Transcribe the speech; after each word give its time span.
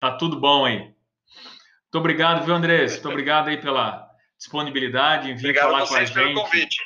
Tá 0.00 0.12
tudo 0.12 0.38
bom 0.38 0.64
aí. 0.64 0.78
Muito 0.78 1.94
obrigado, 1.94 2.44
viu, 2.44 2.54
Andrés? 2.54 2.92
Muito 2.92 3.08
obrigado 3.08 3.48
aí 3.48 3.56
pela 3.56 4.08
disponibilidade 4.36 5.30
em 5.30 5.34
vir 5.34 5.50
obrigado 5.50 5.70
falar 5.70 5.86
com 5.86 5.94
a 5.94 6.04
gente. 6.04 6.14
Pelo 6.14 6.34
convite. 6.34 6.76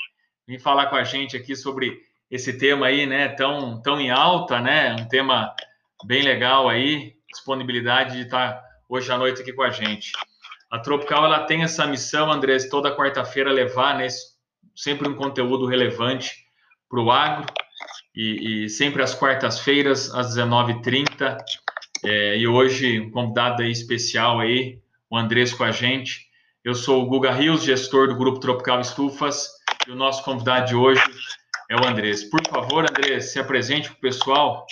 Vim 0.47 0.59
falar 0.59 0.87
com 0.87 0.97
a 0.97 1.05
gente 1.05 1.37
aqui 1.37 1.55
sobre 1.55 2.01
esse 2.31 2.57
tema 2.57 2.87
aí, 2.87 3.05
né, 3.05 3.29
tão, 3.29 3.81
tão 3.83 4.01
em 4.01 4.11
alta, 4.11 4.59
né, 4.59 4.97
um 4.99 5.07
tema 5.07 5.55
bem 6.05 6.23
legal 6.23 6.67
aí, 6.67 7.15
disponibilidade 7.31 8.17
de 8.17 8.23
estar 8.23 8.63
hoje 8.89 9.13
à 9.13 9.19
noite 9.19 9.43
aqui 9.43 9.53
com 9.53 9.63
a 9.63 9.71
gente. 9.71 10.13
A 10.71 10.79
Tropical, 10.79 11.27
ela 11.27 11.45
tem 11.45 11.63
essa 11.63 11.87
missão, 11.87 12.33
Andrés, 12.33 12.71
toda 12.71 12.97
quarta-feira 12.97 13.53
levar, 13.53 13.99
né, 13.99 14.09
sempre 14.75 15.07
um 15.07 15.15
conteúdo 15.15 15.67
relevante 15.67 16.47
para 16.89 17.01
o 17.01 17.11
agro, 17.11 17.47
e, 18.15 18.65
e, 18.65 18.69
sempre 18.69 19.03
às 19.03 19.15
quartas-feiras, 19.15 20.15
às 20.15 20.35
19h30, 20.35 21.37
é, 22.05 22.37
e 22.37 22.47
hoje 22.47 23.01
um 23.01 23.11
convidado 23.11 23.63
aí 23.63 23.71
especial 23.71 24.41
aí, 24.41 24.81
o 25.09 25.17
Andrés 25.17 25.53
com 25.53 25.65
a 25.65 25.71
gente. 25.71 26.31
Eu 26.65 26.75
sou 26.75 27.03
o 27.03 27.07
Guga 27.07 27.33
Rios, 27.33 27.63
gestor 27.63 28.09
do 28.09 28.17
Grupo 28.17 28.41
Tropical 28.41 28.81
Estufas, 28.81 29.49
e 29.87 29.91
o 29.91 29.97
nosso 29.97 30.23
convidado 30.25 30.67
de 30.67 30.75
hoje 30.75 31.03
é 31.71 31.77
o 31.77 31.87
Andrés. 31.87 32.25
Por 32.25 32.41
favor, 32.49 32.85
Andrés, 32.89 33.33
se 33.33 33.39
apresente 33.39 33.89
para 33.89 33.99
o 33.99 34.01
pessoal. 34.01 34.67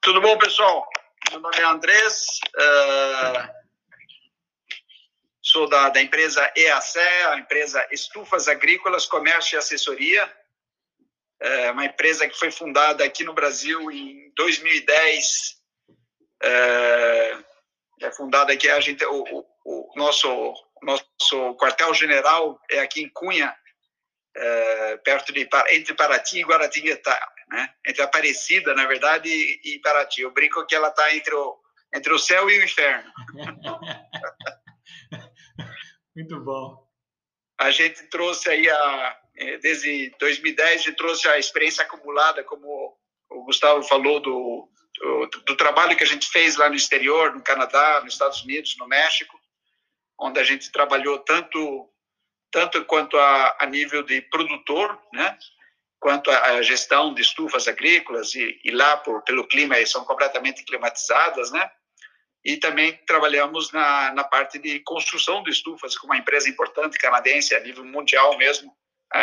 Tudo 0.00 0.20
bom, 0.20 0.36
pessoal? 0.38 0.86
Meu 1.30 1.40
nome 1.40 1.56
é 1.56 1.64
Andrés, 1.64 2.26
uh, 2.56 3.48
sou 5.42 5.68
da, 5.68 5.88
da 5.88 6.00
empresa 6.00 6.52
EAC, 6.56 6.98
a 7.32 7.38
empresa 7.38 7.86
Estufas 7.90 8.46
Agrícolas, 8.46 9.06
Comércio 9.06 9.56
e 9.56 9.58
Assessoria, 9.58 10.30
é 11.44 11.70
uma 11.70 11.84
empresa 11.84 12.26
que 12.26 12.38
foi 12.38 12.50
fundada 12.50 13.04
aqui 13.04 13.22
no 13.22 13.34
Brasil 13.34 13.90
em 13.90 14.32
2010, 14.34 15.60
é, 16.42 17.38
é 18.00 18.10
fundada 18.12 18.50
aqui, 18.52 18.68
a 18.68 18.80
gente, 18.80 19.04
o, 19.04 19.22
o, 19.22 19.46
o 19.64 19.92
nosso, 19.94 20.54
nosso 20.82 21.54
quartel-general 21.56 22.58
é 22.70 22.80
aqui 22.80 23.02
em 23.02 23.10
Cunha, 23.10 23.54
é, 24.34 24.96
perto 24.98 25.34
de 25.34 25.46
entre 25.70 25.94
Paraty 25.94 26.38
e 26.38 26.44
Guaratinguetá, 26.44 27.32
né? 27.48 27.74
Entre 27.86 28.02
Aparecida, 28.02 28.74
na 28.74 28.86
verdade, 28.86 29.28
e, 29.28 29.74
e 29.74 29.78
Paraty. 29.80 30.22
Eu 30.22 30.32
brinco 30.32 30.66
que 30.66 30.74
ela 30.74 30.88
está 30.88 31.14
entre 31.14 31.34
o 31.34 31.62
entre 31.94 32.12
o 32.12 32.18
céu 32.18 32.50
e 32.50 32.58
o 32.58 32.64
inferno. 32.64 33.08
Muito 36.16 36.40
bom. 36.40 36.84
A 37.56 37.70
gente 37.70 38.08
trouxe 38.08 38.50
aí 38.50 38.68
a 38.68 39.23
desde 39.60 40.14
2010 40.18 40.68
a 40.68 40.76
gente 40.76 40.96
trouxe 40.96 41.28
a 41.28 41.38
experiência 41.38 41.84
acumulada, 41.84 42.44
como 42.44 42.96
o 43.30 43.44
Gustavo 43.44 43.82
falou 43.82 44.20
do, 44.20 44.68
do, 45.00 45.26
do 45.46 45.56
trabalho 45.56 45.96
que 45.96 46.04
a 46.04 46.06
gente 46.06 46.28
fez 46.28 46.56
lá 46.56 46.68
no 46.68 46.76
exterior, 46.76 47.34
no 47.34 47.42
Canadá, 47.42 48.00
nos 48.02 48.12
Estados 48.12 48.42
Unidos, 48.42 48.76
no 48.78 48.86
México, 48.86 49.38
onde 50.18 50.38
a 50.38 50.44
gente 50.44 50.70
trabalhou 50.70 51.18
tanto 51.18 51.90
tanto 52.54 52.84
quanto 52.84 53.18
a, 53.18 53.56
a 53.58 53.66
nível 53.66 54.04
de 54.04 54.20
produtor, 54.22 54.96
né, 55.12 55.36
quanto 55.98 56.30
a 56.30 56.62
gestão 56.62 57.12
de 57.12 57.20
estufas 57.20 57.66
agrícolas 57.66 58.32
e, 58.36 58.60
e, 58.64 58.70
lá 58.70 58.96
por 58.96 59.24
pelo 59.24 59.48
clima 59.48 59.74
são 59.86 60.04
completamente 60.04 60.62
climatizadas, 60.62 61.50
né, 61.50 61.68
e 62.44 62.56
também 62.56 62.96
trabalhamos 63.06 63.72
na, 63.72 64.12
na 64.12 64.22
parte 64.22 64.60
de 64.60 64.78
construção 64.80 65.42
de 65.42 65.50
estufas 65.50 65.98
com 65.98 66.06
uma 66.06 66.16
empresa 66.16 66.48
importante 66.48 66.96
canadense 66.96 67.56
a 67.56 67.60
nível 67.60 67.84
mundial 67.84 68.38
mesmo, 68.38 68.72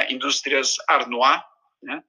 Indústrias 0.09 0.75
Arnois, 0.87 1.41
né. 1.81 2.03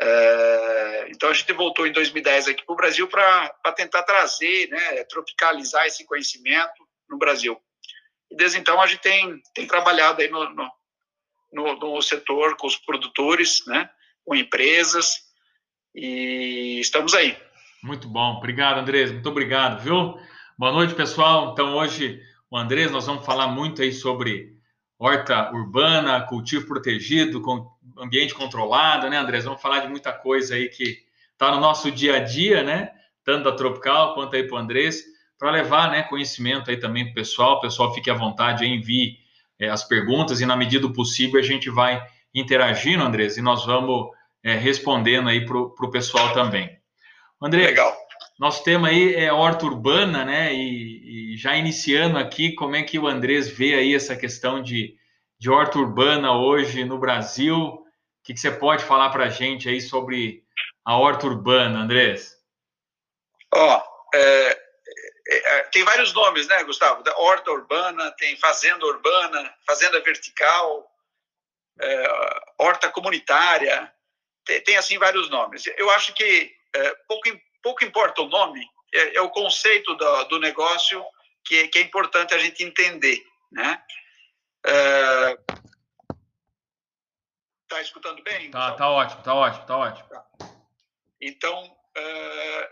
É, 0.00 1.08
então 1.10 1.28
a 1.28 1.32
gente 1.32 1.52
voltou 1.52 1.84
em 1.86 1.92
2010 1.92 2.48
aqui 2.48 2.64
para 2.64 2.72
o 2.72 2.76
Brasil 2.76 3.08
para 3.08 3.50
tentar 3.74 4.04
trazer, 4.04 4.68
né, 4.68 5.04
tropicalizar 5.04 5.86
esse 5.86 6.06
conhecimento 6.06 6.86
no 7.08 7.18
Brasil. 7.18 7.60
E 8.30 8.36
desde 8.36 8.58
então 8.58 8.80
a 8.80 8.86
gente 8.86 9.00
tem, 9.00 9.40
tem 9.54 9.66
trabalhado 9.66 10.22
aí 10.22 10.28
no, 10.28 10.50
no, 10.50 10.70
no, 11.52 11.78
no 11.78 12.02
setor 12.02 12.56
com 12.56 12.68
os 12.68 12.76
produtores, 12.76 13.66
né, 13.66 13.90
com 14.24 14.36
empresas, 14.36 15.16
e 15.92 16.78
estamos 16.78 17.12
aí. 17.14 17.36
Muito 17.82 18.08
bom, 18.08 18.36
obrigado 18.36 18.78
Andrés, 18.78 19.10
muito 19.10 19.28
obrigado, 19.28 19.82
viu? 19.82 20.14
Boa 20.56 20.72
noite 20.72 20.94
pessoal, 20.94 21.52
então 21.52 21.74
hoje 21.74 22.22
o 22.50 22.56
Andrés, 22.56 22.90
nós 22.92 23.06
vamos 23.06 23.26
falar 23.26 23.48
muito 23.48 23.82
aí 23.82 23.92
sobre 23.92 24.57
horta 24.98 25.52
urbana, 25.52 26.20
cultivo 26.22 26.66
protegido, 26.66 27.40
com 27.40 27.70
ambiente 27.96 28.34
controlado, 28.34 29.08
né 29.08 29.16
Andrés? 29.16 29.44
Vamos 29.44 29.62
falar 29.62 29.80
de 29.80 29.88
muita 29.88 30.12
coisa 30.12 30.54
aí 30.54 30.68
que 30.68 30.98
está 31.32 31.52
no 31.52 31.60
nosso 31.60 31.90
dia 31.90 32.16
a 32.16 32.20
dia, 32.20 32.62
né? 32.62 32.90
Tanto 33.24 33.44
da 33.44 33.52
Tropical 33.52 34.14
quanto 34.14 34.34
aí 34.34 34.42
para 34.42 34.56
o 34.56 34.58
Andrés 34.58 35.04
para 35.38 35.52
levar 35.52 35.90
né, 35.90 36.02
conhecimento 36.02 36.70
aí 36.70 36.76
também 36.76 37.04
para 37.04 37.12
o 37.12 37.14
pessoal. 37.14 37.56
O 37.56 37.60
pessoal 37.60 37.94
fique 37.94 38.10
à 38.10 38.14
vontade, 38.14 38.66
envie 38.66 39.18
é, 39.58 39.68
as 39.68 39.84
perguntas 39.84 40.40
e, 40.40 40.46
na 40.46 40.56
medida 40.56 40.86
do 40.86 40.92
possível, 40.92 41.38
a 41.38 41.42
gente 41.42 41.70
vai 41.70 42.04
interagindo, 42.34 43.04
Andrés, 43.04 43.36
e 43.36 43.42
nós 43.42 43.64
vamos 43.64 44.10
é, 44.42 44.54
respondendo 44.54 45.28
aí 45.28 45.46
para 45.46 45.56
o 45.56 45.90
pessoal 45.90 46.32
também. 46.32 46.76
André, 47.40 47.66
Legal. 47.66 47.96
Nosso 48.38 48.62
tema 48.62 48.88
aí 48.88 49.14
é 49.14 49.32
horta 49.32 49.66
urbana, 49.66 50.24
né? 50.24 50.54
E, 50.54 51.32
e, 51.34 51.36
já 51.36 51.56
iniciando 51.56 52.18
aqui, 52.18 52.54
como 52.54 52.76
é 52.76 52.82
que 52.82 52.98
o 52.98 53.08
Andrés 53.08 53.48
vê 53.48 53.74
aí 53.74 53.94
essa 53.94 54.16
questão 54.16 54.62
de, 54.62 54.96
de 55.38 55.50
horta 55.50 55.78
urbana 55.78 56.32
hoje 56.32 56.84
no 56.84 56.98
Brasil? 56.98 57.56
O 57.56 57.84
que, 58.22 58.34
que 58.34 58.40
você 58.40 58.50
pode 58.50 58.84
falar 58.84 59.10
para 59.10 59.24
a 59.24 59.30
gente 59.30 59.68
aí 59.68 59.80
sobre 59.80 60.44
a 60.84 60.96
horta 60.96 61.26
urbana, 61.26 61.80
Andrés? 61.80 62.36
Ó, 63.52 63.76
oh, 63.76 64.16
é, 64.16 64.68
é, 65.28 65.62
tem 65.64 65.82
vários 65.84 66.12
nomes, 66.12 66.46
né, 66.46 66.62
Gustavo? 66.64 67.02
Da 67.02 67.16
horta 67.18 67.50
urbana, 67.50 68.10
tem 68.12 68.36
fazenda 68.36 68.86
urbana, 68.86 69.54
fazenda 69.66 70.00
vertical, 70.00 70.88
é, 71.80 72.40
horta 72.58 72.88
comunitária, 72.88 73.92
tem, 74.44 74.60
tem, 74.62 74.76
assim 74.76 74.96
vários 74.96 75.28
nomes. 75.28 75.64
Eu 75.76 75.90
acho 75.90 76.14
que 76.14 76.50
é, 76.74 76.94
pouco, 77.06 77.28
pouco 77.62 77.84
importa 77.84 78.22
o 78.22 78.28
nome, 78.28 78.64
é, 78.94 79.16
é 79.16 79.20
o 79.20 79.30
conceito 79.30 79.94
do, 79.94 80.24
do 80.24 80.40
negócio 80.40 81.04
que, 81.44 81.68
que, 81.68 81.78
é 81.78 81.82
importante 81.82 82.34
a 82.34 82.38
gente 82.38 82.62
entender, 82.62 83.22
né? 83.50 83.82
Tá 87.68 87.82
escutando 87.82 88.22
bem? 88.22 88.50
Tá, 88.50 88.72
tá 88.72 88.88
ótimo, 88.88 89.22
tá 89.22 89.34
ótimo, 89.34 89.66
tá 89.66 89.76
ótimo. 89.76 90.08
Tá. 90.08 90.26
Então, 91.20 91.76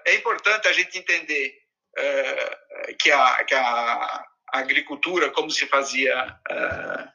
é 0.06 0.14
importante 0.14 0.68
a 0.68 0.72
gente 0.72 0.98
entender 0.98 1.54
é, 1.96 2.94
que, 3.00 3.10
a, 3.10 3.44
que 3.44 3.54
a 3.54 4.24
agricultura, 4.48 5.30
como 5.30 5.50
se 5.50 5.66
fazia, 5.66 6.38
é, 6.50 7.08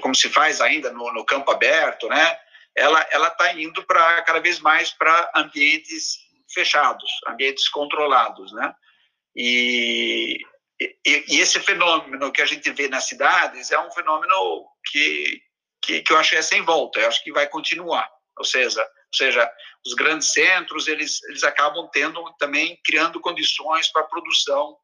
como 0.00 0.14
se 0.14 0.28
faz 0.28 0.60
ainda 0.60 0.90
no, 0.92 1.12
no 1.12 1.24
campo 1.24 1.50
aberto, 1.50 2.08
né? 2.08 2.38
Ela 2.74 3.06
ela 3.10 3.28
está 3.28 3.52
indo 3.52 3.84
para 3.84 4.22
cada 4.22 4.40
vez 4.40 4.58
mais 4.58 4.90
para 4.92 5.30
ambientes 5.34 6.18
fechados, 6.52 7.10
ambientes 7.26 7.68
controlados, 7.68 8.52
né? 8.52 8.74
E, 9.34 10.38
e, 10.80 10.96
e, 11.06 11.40
esse 11.40 11.58
fenômeno 11.60 12.32
que 12.32 12.42
a 12.42 12.46
gente 12.46 12.70
vê 12.70 12.88
nas 12.88 13.04
cidades 13.04 13.70
é 13.70 13.80
um 13.80 13.90
fenômeno 13.90 14.66
que, 14.90 15.40
que, 15.80 16.02
que 16.02 16.12
eu 16.12 16.18
acho 16.18 16.30
que 16.30 16.36
é 16.36 16.42
sem 16.42 16.62
volta, 16.62 17.00
eu 17.00 17.08
acho 17.08 17.22
que 17.22 17.32
vai 17.32 17.48
continuar. 17.48 18.08
Ou 18.36 18.44
seja, 18.44 18.82
ou 18.82 19.16
seja, 19.16 19.50
os 19.86 19.94
grandes 19.94 20.32
centros, 20.32 20.86
eles, 20.88 21.22
eles 21.24 21.44
acabam 21.44 21.88
tendo 21.92 22.22
também, 22.38 22.78
criando 22.84 23.20
condições 23.20 23.88
para 23.88 24.02
a 24.02 24.06
produção 24.06 24.76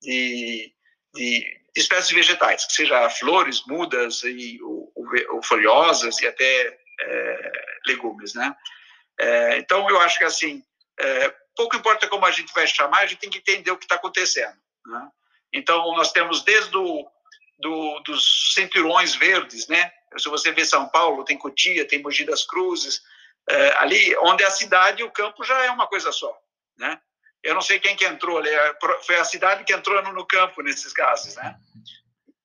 de, 0.00 0.72
de 1.14 1.60
espécies 1.76 2.12
vegetais, 2.12 2.64
que 2.66 2.72
seja 2.72 3.08
flores, 3.10 3.62
mudas, 3.66 4.22
e, 4.24 4.60
ou, 4.62 4.92
ou 5.30 5.42
folhosas 5.42 6.20
e 6.20 6.26
até 6.26 6.78
é, 7.00 7.52
legumes, 7.86 8.34
né? 8.34 8.54
É, 9.18 9.58
então, 9.58 9.88
eu 9.88 10.00
acho 10.00 10.18
que, 10.18 10.24
assim, 10.24 10.62
é, 11.02 11.34
pouco 11.56 11.76
importa 11.76 12.08
como 12.08 12.24
a 12.24 12.30
gente 12.30 12.52
vai 12.54 12.66
chamar, 12.66 12.98
a 13.00 13.06
gente 13.06 13.18
tem 13.18 13.30
que 13.30 13.38
entender 13.38 13.70
o 13.70 13.76
que 13.76 13.84
está 13.84 13.96
acontecendo, 13.96 14.56
né? 14.86 15.08
Então, 15.52 15.92
nós 15.94 16.12
temos 16.12 16.42
desde 16.42 16.76
o 16.76 17.06
do, 17.58 18.00
dos 18.00 18.54
cinturões 18.54 19.14
verdes, 19.14 19.68
né? 19.68 19.92
Se 20.18 20.28
você 20.28 20.52
vê 20.52 20.64
São 20.64 20.88
Paulo, 20.88 21.24
tem 21.24 21.38
Cotia, 21.38 21.86
tem 21.86 22.02
Mogi 22.02 22.24
das 22.24 22.44
Cruzes, 22.44 23.02
é, 23.48 23.76
ali 23.78 24.16
onde 24.18 24.44
a 24.44 24.50
cidade 24.50 25.02
e 25.02 25.04
o 25.04 25.10
campo 25.10 25.44
já 25.44 25.64
é 25.64 25.70
uma 25.70 25.86
coisa 25.86 26.10
só, 26.12 26.36
né? 26.76 27.00
Eu 27.42 27.54
não 27.54 27.60
sei 27.60 27.80
quem 27.80 27.96
que 27.96 28.04
entrou 28.04 28.38
ali, 28.38 28.48
é, 28.48 28.78
foi 29.04 29.16
a 29.16 29.24
cidade 29.24 29.64
que 29.64 29.72
entrou 29.72 30.00
no, 30.02 30.12
no 30.12 30.26
campo 30.26 30.62
nesses 30.62 30.92
casos, 30.92 31.34
né? 31.36 31.56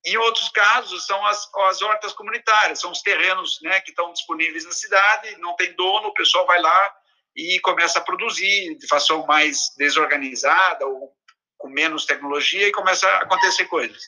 Em 0.06 0.16
outros 0.18 0.50
casos, 0.50 1.06
são 1.06 1.26
as, 1.26 1.50
as 1.70 1.81
hortas 1.81 2.14
comunitárias, 2.14 2.80
são 2.80 2.92
os 2.92 3.02
terrenos 3.02 3.60
né, 3.62 3.81
que 3.81 3.90
estão 3.90 4.14
disponíveis 4.14 4.64
na 4.64 4.72
cidade, 4.72 5.36
não 5.40 5.54
tem 5.56 5.74
dono, 5.74 6.08
o 6.08 6.14
pessoal 6.14 6.46
vai 6.46 6.62
lá 6.62 6.96
e 7.38 7.60
começa 7.60 8.00
a 8.00 8.04
produzir 8.04 8.75
de 8.78 8.88
fação 8.88 9.25
mais 9.28 9.72
desorganizada 9.78 10.88
ou 10.88 11.16
com 11.56 11.69
menos 11.69 12.06
tecnologia 12.06 12.68
e 12.68 12.72
começa 12.72 13.07
a 13.07 13.22
acontecer 13.22 13.66
coisas. 13.66 14.01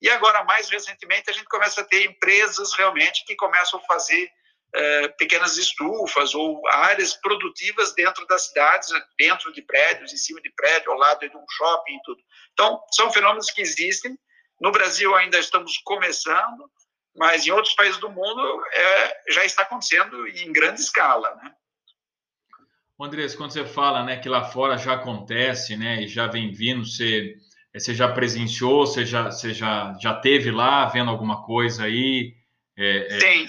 E 0.00 0.10
agora, 0.10 0.42
mais 0.42 0.68
recentemente, 0.68 1.30
a 1.30 1.32
gente 1.32 1.46
começa 1.46 1.80
a 1.80 1.84
ter 1.84 2.04
empresas 2.04 2.74
realmente 2.74 3.24
que 3.24 3.36
começam 3.36 3.78
a 3.78 3.84
fazer 3.84 4.28
é, 4.74 5.08
pequenas 5.08 5.56
estufas 5.56 6.34
ou 6.34 6.60
áreas 6.68 7.14
produtivas 7.14 7.94
dentro 7.94 8.26
das 8.26 8.48
cidades, 8.48 8.88
dentro 9.16 9.52
de 9.52 9.62
prédios, 9.62 10.12
em 10.12 10.16
cima 10.16 10.40
de 10.40 10.50
prédio, 10.50 10.90
ao 10.90 10.98
lado 10.98 11.20
de 11.20 11.36
um 11.36 11.44
shopping 11.48 11.94
e 11.94 12.02
tudo. 12.02 12.20
Então, 12.52 12.82
são 12.90 13.12
fenômenos 13.12 13.50
que 13.50 13.60
existem. 13.60 14.18
No 14.60 14.72
Brasil 14.72 15.14
ainda 15.14 15.38
estamos 15.38 15.78
começando, 15.84 16.68
mas 17.14 17.46
em 17.46 17.52
outros 17.52 17.74
países 17.74 18.00
do 18.00 18.10
mundo 18.10 18.66
é, 18.72 19.22
já 19.28 19.44
está 19.44 19.62
acontecendo 19.62 20.26
em 20.26 20.52
grande 20.52 20.80
escala, 20.80 21.32
né? 21.36 21.54
Andrés, 23.04 23.34
quando 23.34 23.52
você 23.52 23.64
fala 23.64 24.04
né, 24.04 24.16
que 24.18 24.28
lá 24.28 24.44
fora 24.44 24.76
já 24.76 24.94
acontece, 24.94 25.76
né, 25.76 26.02
e 26.02 26.08
já 26.08 26.26
vem 26.26 26.52
vindo, 26.52 26.84
você, 26.84 27.36
você 27.74 27.94
já 27.94 28.08
presenciou, 28.08 28.86
você 28.86 29.04
já, 29.04 29.30
você 29.30 29.52
já, 29.52 29.96
já 30.00 30.14
teve 30.14 30.50
lá 30.50 30.86
vendo 30.86 31.10
alguma 31.10 31.44
coisa 31.44 31.84
aí? 31.84 32.34
É, 32.76 33.16
é, 33.16 33.20
Sim. 33.20 33.48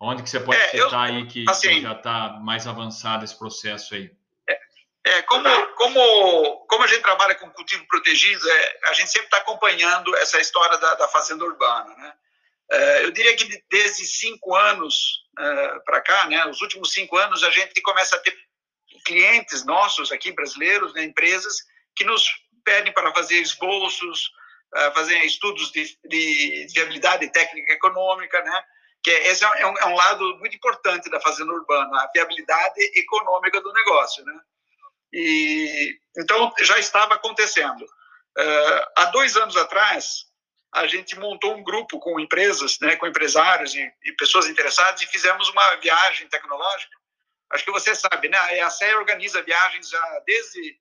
Onde 0.00 0.22
que 0.22 0.30
você 0.30 0.40
pode 0.40 0.58
é, 0.58 0.68
citar 0.68 1.10
eu, 1.10 1.16
aí 1.16 1.26
que, 1.26 1.44
assim, 1.48 1.68
que 1.68 1.82
já 1.82 1.92
está 1.92 2.40
mais 2.42 2.66
avançado 2.66 3.24
esse 3.24 3.38
processo 3.38 3.94
aí? 3.94 4.10
É, 4.48 4.58
é, 5.06 5.22
como, 5.22 5.44
como, 5.74 6.66
como 6.66 6.84
a 6.84 6.86
gente 6.86 7.02
trabalha 7.02 7.34
com 7.34 7.50
cultivo 7.50 7.86
protegido, 7.86 8.48
é, 8.50 8.78
a 8.84 8.94
gente 8.94 9.10
sempre 9.10 9.26
está 9.26 9.38
acompanhando 9.38 10.16
essa 10.16 10.40
história 10.40 10.78
da, 10.78 10.94
da 10.94 11.08
fazenda 11.08 11.44
urbana, 11.44 11.94
né? 11.96 12.14
É, 12.72 13.04
eu 13.04 13.10
diria 13.10 13.34
que 13.36 13.44
desde 13.68 14.06
cinco 14.06 14.54
anos 14.54 15.24
é, 15.38 15.78
para 15.80 16.00
cá, 16.00 16.26
né, 16.26 16.46
os 16.46 16.62
últimos 16.62 16.92
cinco 16.92 17.16
anos, 17.16 17.42
a 17.42 17.50
gente 17.50 17.82
começa 17.82 18.14
a 18.14 18.18
ter 18.20 18.32
clientes 19.04 19.64
nossos 19.64 20.12
aqui, 20.12 20.32
brasileiros, 20.32 20.92
né, 20.94 21.04
empresas, 21.04 21.56
que 21.94 22.04
nos 22.04 22.24
pedem 22.64 22.92
para 22.92 23.12
fazer 23.12 23.36
esboços, 23.36 24.30
uh, 24.74 24.94
fazer 24.94 25.18
estudos 25.24 25.70
de, 25.72 25.98
de 26.04 26.66
viabilidade 26.74 27.30
técnica 27.32 27.72
e 27.72 27.76
econômica, 27.76 28.42
né? 28.42 28.62
Que 29.02 29.10
é, 29.10 29.28
esse 29.28 29.44
é 29.44 29.66
um, 29.66 29.78
é 29.78 29.86
um, 29.86 29.94
lado 29.94 30.38
muito 30.38 30.54
importante 30.54 31.08
da 31.10 31.20
fazenda 31.20 31.52
urbana, 31.52 32.02
a 32.02 32.10
viabilidade 32.12 32.80
econômica 32.96 33.60
do 33.60 33.72
negócio, 33.72 34.24
né? 34.24 34.40
E 35.12 35.98
então 36.18 36.52
já 36.60 36.78
estava 36.78 37.14
acontecendo. 37.14 37.82
Uh, 37.82 38.86
há 38.96 39.06
dois 39.06 39.36
anos 39.36 39.56
atrás, 39.56 40.26
a 40.72 40.86
gente 40.86 41.18
montou 41.18 41.56
um 41.56 41.64
grupo 41.64 41.98
com 41.98 42.20
empresas, 42.20 42.78
né, 42.80 42.94
com 42.94 43.06
empresários 43.06 43.74
e, 43.74 43.92
e 44.04 44.12
pessoas 44.12 44.48
interessadas 44.48 45.02
e 45.02 45.06
fizemos 45.06 45.48
uma 45.48 45.76
viagem 45.76 46.28
tecnológica 46.28 46.99
Acho 47.52 47.64
que 47.64 47.72
você 47.72 47.94
sabe, 47.94 48.28
né? 48.28 48.38
A 48.60 48.70
SEA 48.70 48.96
organiza 48.96 49.42
viagens 49.42 49.88
já 49.88 50.22
desde, 50.24 50.78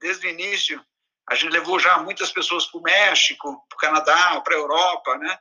desde 0.00 0.26
o 0.26 0.30
início. 0.30 0.84
A 1.28 1.34
gente 1.34 1.52
levou 1.52 1.78
já 1.78 1.98
muitas 1.98 2.32
pessoas 2.32 2.66
para 2.66 2.78
o 2.78 2.82
México, 2.82 3.66
para 3.68 3.76
o 3.76 3.78
Canadá, 3.78 4.40
para 4.40 4.54
a 4.54 4.58
Europa, 4.58 5.18
né? 5.18 5.38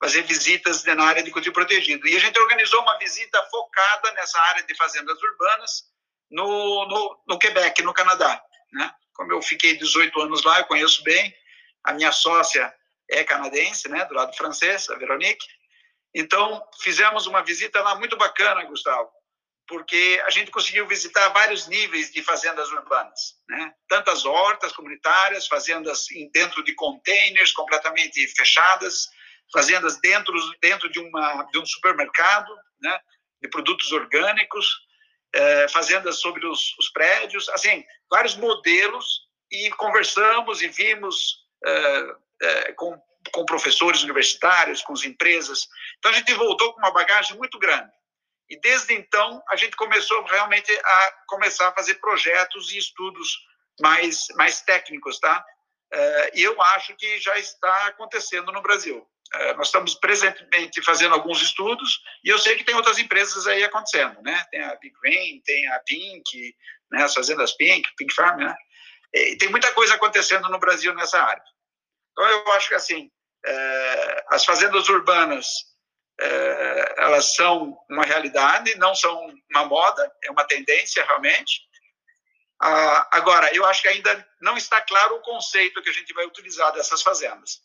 Fazer 0.00 0.22
visitas 0.22 0.84
na 0.84 1.04
área 1.04 1.22
de 1.22 1.30
cultivo 1.30 1.54
protegido. 1.54 2.06
E 2.08 2.16
a 2.16 2.20
gente 2.20 2.38
organizou 2.38 2.82
uma 2.82 2.98
visita 2.98 3.42
focada 3.44 4.12
nessa 4.12 4.40
área 4.40 4.62
de 4.64 4.74
fazendas 4.74 5.16
urbanas 5.22 5.84
no, 6.30 6.86
no, 6.86 7.22
no 7.28 7.38
Quebec, 7.38 7.80
no 7.82 7.94
Canadá, 7.94 8.42
né? 8.72 8.92
Como 9.14 9.32
eu 9.32 9.40
fiquei 9.40 9.76
18 9.76 10.20
anos 10.20 10.42
lá, 10.44 10.58
eu 10.58 10.66
conheço 10.66 11.02
bem. 11.04 11.34
A 11.84 11.92
minha 11.92 12.10
sócia 12.10 12.74
é 13.08 13.22
canadense, 13.22 13.88
né? 13.88 14.04
Do 14.06 14.14
lado 14.14 14.36
francês, 14.36 14.90
a 14.90 14.96
Veronique. 14.96 15.46
Então, 16.12 16.66
fizemos 16.82 17.26
uma 17.26 17.42
visita 17.42 17.80
lá 17.80 17.94
muito 17.94 18.16
bacana, 18.16 18.64
Gustavo 18.64 19.15
porque 19.68 20.22
a 20.24 20.30
gente 20.30 20.50
conseguiu 20.50 20.86
visitar 20.86 21.28
vários 21.30 21.66
níveis 21.66 22.12
de 22.12 22.22
fazendas 22.22 22.70
urbanas, 22.70 23.34
né? 23.48 23.74
Tantas 23.88 24.24
hortas 24.24 24.72
comunitárias, 24.72 25.46
fazendas 25.46 26.06
dentro 26.32 26.62
de 26.62 26.74
containers 26.74 27.52
completamente 27.52 28.26
fechadas, 28.28 29.08
fazendas 29.52 30.00
dentro 30.00 30.34
dentro 30.60 30.88
de 30.90 31.00
uma 31.00 31.42
de 31.44 31.58
um 31.58 31.66
supermercado, 31.66 32.54
né? 32.80 32.98
De 33.42 33.48
produtos 33.48 33.92
orgânicos, 33.92 34.66
é, 35.34 35.68
fazendas 35.68 36.20
sobre 36.20 36.46
os, 36.46 36.76
os, 36.78 36.88
prédios, 36.90 37.48
assim, 37.50 37.84
vários 38.10 38.36
modelos 38.36 39.26
e 39.50 39.70
conversamos 39.72 40.62
e 40.62 40.68
vimos 40.68 41.44
é, 41.64 42.16
é, 42.42 42.72
com 42.72 43.00
com 43.32 43.44
professores 43.44 44.02
universitários, 44.02 44.82
com 44.82 44.92
as 44.92 45.04
empresas. 45.04 45.68
Então 45.98 46.10
a 46.10 46.14
gente 46.14 46.32
voltou 46.34 46.72
com 46.72 46.78
uma 46.78 46.92
bagagem 46.92 47.36
muito 47.36 47.58
grande. 47.58 47.90
E 48.48 48.58
desde 48.60 48.94
então 48.94 49.42
a 49.48 49.56
gente 49.56 49.76
começou 49.76 50.24
realmente 50.24 50.70
a 50.72 51.12
começar 51.26 51.68
a 51.68 51.72
fazer 51.72 51.96
projetos 51.96 52.72
e 52.72 52.78
estudos 52.78 53.38
mais 53.80 54.26
mais 54.36 54.60
técnicos, 54.62 55.18
tá? 55.18 55.44
Uh, 55.92 56.30
e 56.34 56.42
eu 56.42 56.60
acho 56.60 56.94
que 56.96 57.18
já 57.20 57.38
está 57.38 57.86
acontecendo 57.86 58.50
no 58.52 58.62
Brasil. 58.62 58.98
Uh, 59.34 59.56
nós 59.56 59.68
estamos 59.68 59.94
presentemente 59.94 60.82
fazendo 60.82 61.14
alguns 61.14 61.42
estudos 61.42 62.00
e 62.24 62.28
eu 62.28 62.38
sei 62.38 62.56
que 62.56 62.64
tem 62.64 62.74
outras 62.74 62.98
empresas 62.98 63.46
aí 63.46 63.64
acontecendo, 63.64 64.20
né? 64.22 64.44
Tem 64.50 64.62
a 64.62 64.76
Big 64.76 64.94
Green, 65.02 65.40
tem 65.44 65.66
a 65.68 65.80
Pink, 65.80 66.54
né? 66.92 67.02
As 67.02 67.14
fazendas 67.14 67.52
Pink, 67.56 67.88
Pink 67.96 68.14
Farm, 68.14 68.38
né? 68.38 68.54
E 69.12 69.36
tem 69.36 69.48
muita 69.48 69.72
coisa 69.72 69.94
acontecendo 69.94 70.48
no 70.48 70.58
Brasil 70.58 70.94
nessa 70.94 71.20
área. 71.20 71.42
Então 72.12 72.26
eu 72.26 72.52
acho 72.52 72.68
que 72.68 72.74
assim 72.74 73.10
uh, 73.46 74.22
as 74.30 74.44
fazendas 74.44 74.88
urbanas 74.88 75.46
é, 76.20 76.94
elas 76.98 77.34
são 77.34 77.76
uma 77.90 78.04
realidade, 78.04 78.76
não 78.76 78.94
são 78.94 79.34
uma 79.50 79.64
moda, 79.66 80.10
é 80.24 80.30
uma 80.30 80.44
tendência 80.44 81.04
realmente. 81.04 81.62
Ah, 82.60 83.08
agora, 83.12 83.54
eu 83.54 83.66
acho 83.66 83.82
que 83.82 83.88
ainda 83.88 84.26
não 84.40 84.56
está 84.56 84.80
claro 84.80 85.16
o 85.16 85.22
conceito 85.22 85.82
que 85.82 85.90
a 85.90 85.92
gente 85.92 86.14
vai 86.14 86.24
utilizar 86.26 86.72
dessas 86.72 87.02
fazendas. 87.02 87.60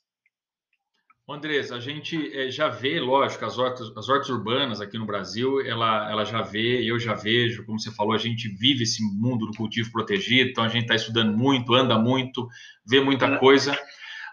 Andrés, 1.29 1.71
a 1.71 1.79
gente 1.79 2.37
é, 2.37 2.51
já 2.51 2.67
vê, 2.67 2.99
lógico, 2.99 3.45
as 3.45 3.57
hortas, 3.57 3.95
as 3.95 4.09
hortas 4.09 4.29
urbanas 4.29 4.81
aqui 4.81 4.97
no 4.97 5.05
Brasil, 5.05 5.61
ela, 5.65 6.11
ela 6.11 6.25
já 6.25 6.41
vê, 6.41 6.83
eu 6.83 6.99
já 6.99 7.13
vejo, 7.13 7.65
como 7.65 7.79
você 7.79 7.89
falou, 7.91 8.13
a 8.13 8.17
gente 8.17 8.49
vive 8.49 8.83
esse 8.83 9.01
mundo 9.01 9.45
do 9.45 9.55
cultivo 9.55 9.91
protegido, 9.91 10.49
então 10.49 10.63
a 10.63 10.67
gente 10.67 10.83
está 10.83 10.95
estudando 10.95 11.31
muito, 11.37 11.73
anda 11.73 11.97
muito, 11.97 12.49
vê 12.85 12.99
muita 12.99 13.27
uhum. 13.27 13.37
coisa. 13.37 13.79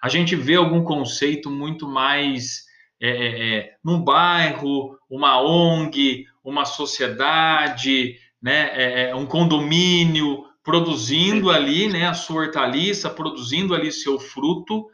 A 0.02 0.08
gente 0.08 0.34
vê 0.34 0.56
algum 0.56 0.82
conceito 0.82 1.50
muito 1.50 1.86
mais 1.86 2.67
é, 3.00 3.08
é, 3.08 3.56
é, 3.56 3.74
num 3.84 4.02
bairro, 4.02 4.98
uma 5.08 5.40
ONG, 5.40 6.26
uma 6.42 6.64
sociedade, 6.64 8.18
né, 8.42 8.70
é, 8.74 9.10
é, 9.10 9.14
um 9.14 9.26
condomínio, 9.26 10.44
produzindo 10.62 11.50
ali 11.50 11.88
né, 11.88 12.06
a 12.06 12.14
sua 12.14 12.42
hortaliça, 12.42 13.08
produzindo 13.08 13.74
ali 13.74 13.90
seu 13.90 14.18
fruto, 14.18 14.86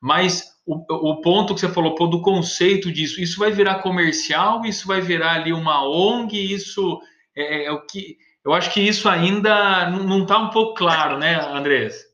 mas 0.00 0.56
o, 0.64 1.10
o 1.10 1.20
ponto 1.20 1.54
que 1.54 1.60
você 1.60 1.68
falou 1.68 1.94
pô, 1.94 2.06
do 2.06 2.22
conceito 2.22 2.92
disso, 2.92 3.20
isso 3.20 3.38
vai 3.38 3.50
virar 3.50 3.82
comercial, 3.82 4.64
isso 4.64 4.86
vai 4.86 5.00
virar 5.00 5.32
ali 5.32 5.52
uma 5.52 5.86
ONG, 5.86 6.36
isso 6.52 7.00
é, 7.36 7.64
é 7.64 7.72
o 7.72 7.84
que. 7.86 8.16
Eu 8.44 8.54
acho 8.54 8.72
que 8.72 8.80
isso 8.80 9.08
ainda 9.08 9.90
não 9.90 10.22
está 10.22 10.38
um 10.38 10.50
pouco 10.50 10.74
claro, 10.74 11.18
né, 11.18 11.34
Andrés? 11.52 12.06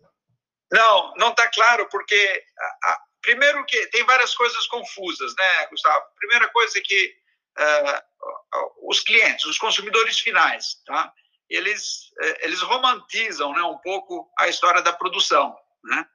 Não, 0.72 1.12
não 1.16 1.28
está 1.28 1.48
claro, 1.48 1.86
porque 1.90 2.42
a, 2.82 2.98
Primeiro 3.24 3.64
que 3.64 3.86
tem 3.88 4.04
várias 4.04 4.34
coisas 4.34 4.66
confusas, 4.66 5.34
né, 5.38 5.66
Gustavo? 5.68 6.04
Primeira 6.18 6.48
coisa 6.50 6.78
é 6.78 6.82
que 6.82 7.14
uh, 7.58 8.88
os 8.88 9.00
clientes, 9.00 9.46
os 9.46 9.58
consumidores 9.58 10.20
finais, 10.20 10.82
tá? 10.86 11.12
Eles 11.48 12.10
uh, 12.20 12.36
eles 12.40 12.60
romantizam, 12.60 13.52
né, 13.52 13.62
um 13.62 13.78
pouco 13.78 14.30
a 14.38 14.48
história 14.48 14.82
da 14.82 14.92
produção, 14.92 15.56
né? 15.84 16.06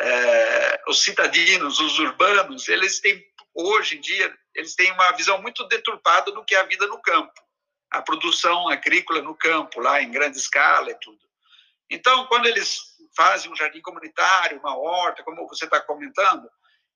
Uh, 0.00 0.90
os 0.90 1.02
cidadinos, 1.02 1.80
os 1.80 1.98
urbanos, 1.98 2.68
eles 2.68 3.00
têm 3.00 3.24
hoje 3.54 3.96
em 3.96 4.00
dia 4.00 4.36
eles 4.56 4.74
têm 4.74 4.90
uma 4.92 5.12
visão 5.12 5.40
muito 5.40 5.66
deturpada 5.68 6.32
do 6.32 6.44
que 6.44 6.54
é 6.54 6.60
a 6.60 6.64
vida 6.64 6.86
no 6.86 7.00
campo, 7.00 7.32
a 7.90 8.00
produção 8.00 8.68
agrícola 8.68 9.20
no 9.20 9.34
campo, 9.34 9.80
lá 9.80 10.02
em 10.02 10.10
grande 10.10 10.38
escala 10.38 10.90
e 10.90 10.98
tudo. 10.98 11.20
Então, 11.90 12.26
quando 12.26 12.46
eles 12.46 12.80
fazem 13.16 13.50
um 13.50 13.56
jardim 13.56 13.80
comunitário, 13.80 14.58
uma 14.58 14.76
horta, 14.76 15.22
como 15.22 15.48
você 15.48 15.64
está 15.64 15.80
comentando, 15.80 16.48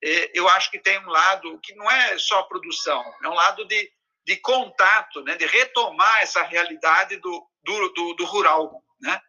é, 0.03 0.31
eu 0.39 0.49
acho 0.49 0.71
que 0.71 0.79
tem 0.79 0.99
um 0.99 1.11
lado 1.11 1.59
que 1.63 1.75
não 1.75 1.91
é 1.91 2.19
só 2.19 2.43
produção, 2.45 3.03
é 3.23 3.29
um 3.29 3.35
lado 3.35 3.67
de, 3.67 3.91
de 4.25 4.37
contato, 4.37 5.23
né, 5.23 5.37
de 5.37 5.47
retomar 5.47 6.23
essa 6.23 6.43
realidade 6.43 7.17
do, 7.17 7.47
do, 7.63 7.89
do, 7.91 8.15
do 8.15 8.25
rural, 8.25 8.83
né? 9.01 9.21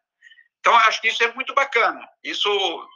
Então, 0.60 0.76
acho 0.76 1.02
que 1.02 1.08
isso 1.08 1.24
é 1.24 1.34
muito 1.34 1.56
bacana. 1.56 2.08
Isso, 2.24 2.50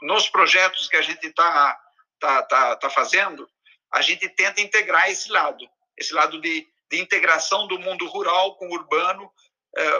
nos 0.04 0.30
projetos 0.30 0.88
que 0.88 0.96
a 0.96 1.02
gente 1.02 1.25
está 1.25 1.75
tá, 2.20 2.44
tá, 2.44 2.75
tá 2.75 2.90
fazendo, 2.92 3.50
a 3.92 4.02
gente 4.02 4.30
tenta 4.30 4.62
integrar 4.62 5.10
esse 5.10 5.32
lado, 5.32 5.68
esse 5.98 6.14
lado 6.14 6.40
de, 6.40 6.68
de 6.92 7.02
integração 7.02 7.68
do 7.68 7.80
mundo 7.80 8.06
rural 8.08 8.56
com 8.58 8.68
o 8.68 8.74
urbano, 8.74 9.32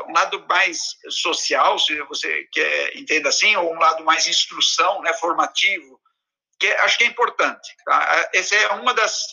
um 0.08 0.14
lado 0.14 0.46
mais 0.48 0.96
social, 1.10 1.78
se 1.78 2.00
você 2.04 2.48
quer 2.52 2.96
entenda 2.98 3.30
assim, 3.30 3.56
ou 3.58 3.74
um 3.74 3.80
lado 3.80 4.04
mais 4.06 4.28
instrução, 4.28 5.02
né, 5.02 5.14
formativo, 5.14 6.00
que 6.60 6.68
acho 6.68 6.98
que 6.98 7.04
é 7.04 7.08
importante. 7.08 7.76
Tá? 7.86 8.30
Esse 8.34 8.56
é 8.56 8.70
uma 8.70 8.94
das 8.94 9.26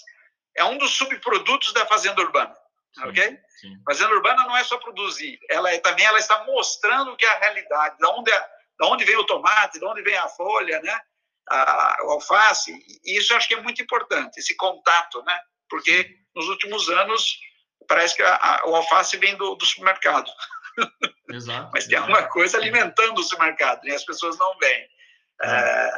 é 0.57 0.65
um 0.65 0.77
dos 0.77 0.95
subprodutos 0.95 1.73
da 1.73 1.87
fazenda 1.87 2.21
urbana, 2.21 2.55
sim, 2.95 3.05
ok? 3.05 3.39
Sim. 3.61 3.83
Fazenda 3.87 4.13
urbana 4.13 4.45
não 4.45 4.57
é 4.57 4.65
só 4.65 4.77
produzir, 4.77 5.39
ela 5.49 5.73
é, 5.73 5.79
também 5.79 6.05
ela 6.05 6.19
está 6.19 6.45
mostrando 6.45 7.17
que 7.17 7.25
é 7.25 7.29
a 7.29 7.39
realidade, 7.39 7.97
da 7.99 8.11
onde, 8.11 8.31
da 8.31 8.87
onde 8.87 9.05
vem 9.05 9.17
o 9.17 9.25
tomate, 9.25 9.81
da 9.81 9.89
onde 9.89 10.03
vem 10.03 10.17
a 10.17 10.29
folha, 10.29 10.81
né? 10.81 11.01
A, 11.49 11.97
o 12.05 12.11
alface, 12.13 12.73
e 13.05 13.19
isso 13.19 13.35
acho 13.35 13.49
que 13.49 13.55
é 13.55 13.63
muito 13.63 13.83
importante, 13.83 14.39
esse 14.39 14.55
contato, 14.57 15.23
né? 15.25 15.41
Porque 15.69 16.15
nos 16.35 16.49
últimos 16.49 16.89
anos 16.89 17.39
parece 17.93 18.17
que 18.17 18.23
a, 18.23 18.35
a, 18.35 18.71
o 18.71 18.75
alface 18.75 19.19
vem 19.19 19.37
do, 19.37 19.55
do 19.55 19.67
supermercado. 19.67 20.31
Exato. 21.31 21.71
Mas 21.75 21.87
tem 21.87 21.99
alguma 21.99 22.23
coisa 22.29 22.57
alimentando 22.57 23.19
o 23.19 23.23
supermercado, 23.23 23.87
e 23.87 23.93
as 23.93 24.03
pessoas 24.03 24.39
não 24.39 24.57
veem. 24.59 24.89
É, 25.43 25.91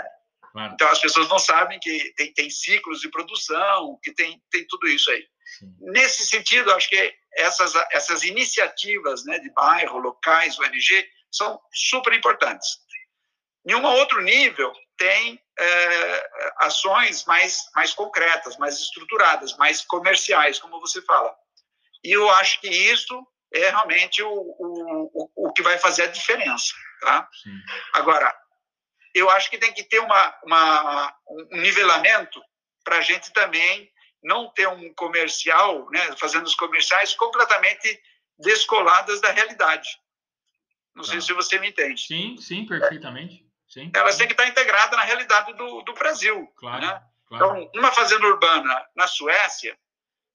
claro. 0.52 0.74
Então, 0.74 0.88
as 0.88 0.98
pessoas 0.98 1.28
não 1.28 1.38
sabem 1.38 1.78
que 1.78 2.12
tem, 2.16 2.32
tem 2.34 2.50
ciclos 2.50 3.00
de 3.00 3.08
produção, 3.10 3.96
que 4.02 4.12
tem, 4.12 4.42
tem 4.50 4.66
tudo 4.66 4.88
isso 4.88 5.08
aí. 5.10 5.24
Sim. 5.58 5.72
Nesse 5.92 6.26
sentido, 6.26 6.72
acho 6.72 6.88
que 6.88 7.14
essas, 7.36 7.74
essas 7.92 8.24
iniciativas 8.24 9.24
né, 9.24 9.38
de 9.38 9.50
bairro, 9.52 9.98
locais, 9.98 10.58
ONG, 10.58 11.08
são 11.30 11.60
super 11.72 12.12
importantes. 12.12 12.78
Em 13.66 13.74
um 13.76 13.84
outro 13.84 14.20
nível, 14.20 14.72
tem 14.98 15.40
é, 15.58 16.30
ações 16.58 17.24
mais, 17.24 17.70
mais 17.74 17.94
concretas, 17.94 18.56
mais 18.56 18.78
estruturadas, 18.80 19.56
mais 19.56 19.82
comerciais, 19.82 20.58
como 20.58 20.80
você 20.80 21.00
fala. 21.02 21.34
E 22.04 22.12
eu 22.12 22.30
acho 22.30 22.60
que 22.60 22.68
isso 22.68 23.26
é 23.52 23.70
realmente 23.70 24.22
o, 24.22 24.30
o, 24.30 25.30
o, 25.34 25.52
que 25.52 25.62
vai 25.62 25.78
fazer 25.78 26.02
a 26.02 26.08
diferença. 26.08 26.74
Tá? 27.00 27.28
Agora, 27.94 28.34
eu 29.14 29.30
acho 29.30 29.48
que 29.48 29.58
tem 29.58 29.72
que 29.72 29.84
ter 29.84 30.00
uma, 30.00 30.38
uma 30.44 31.16
um 31.28 31.60
nivelamento 31.60 32.42
para 32.84 32.98
a 32.98 33.00
gente 33.00 33.32
também 33.32 33.90
não 34.22 34.50
ter 34.50 34.68
um 34.68 34.92
comercial, 34.94 35.88
né, 35.90 36.14
fazendo 36.18 36.46
os 36.46 36.54
comerciais 36.54 37.14
completamente 37.14 38.02
descoladas 38.38 39.20
da 39.20 39.30
realidade. 39.30 39.88
Não 40.94 41.04
tá. 41.04 41.10
sei 41.10 41.20
se 41.20 41.32
você 41.32 41.58
me 41.58 41.68
entende. 41.68 42.06
Sim, 42.06 42.36
sim, 42.38 42.66
perfeitamente. 42.66 43.44
Sim. 43.68 43.90
Elas 43.94 44.16
têm 44.16 44.26
que 44.26 44.32
estar 44.32 44.46
integradas 44.46 44.96
na 44.96 45.04
realidade 45.04 45.52
do, 45.54 45.82
do 45.82 45.92
Brasil. 45.94 46.46
Claro, 46.56 46.86
né? 46.86 47.02
claro. 47.26 47.44
Então, 47.44 47.70
uma 47.76 47.92
fazenda 47.92 48.26
urbana 48.26 48.86
na 48.94 49.06
Suécia, 49.06 49.76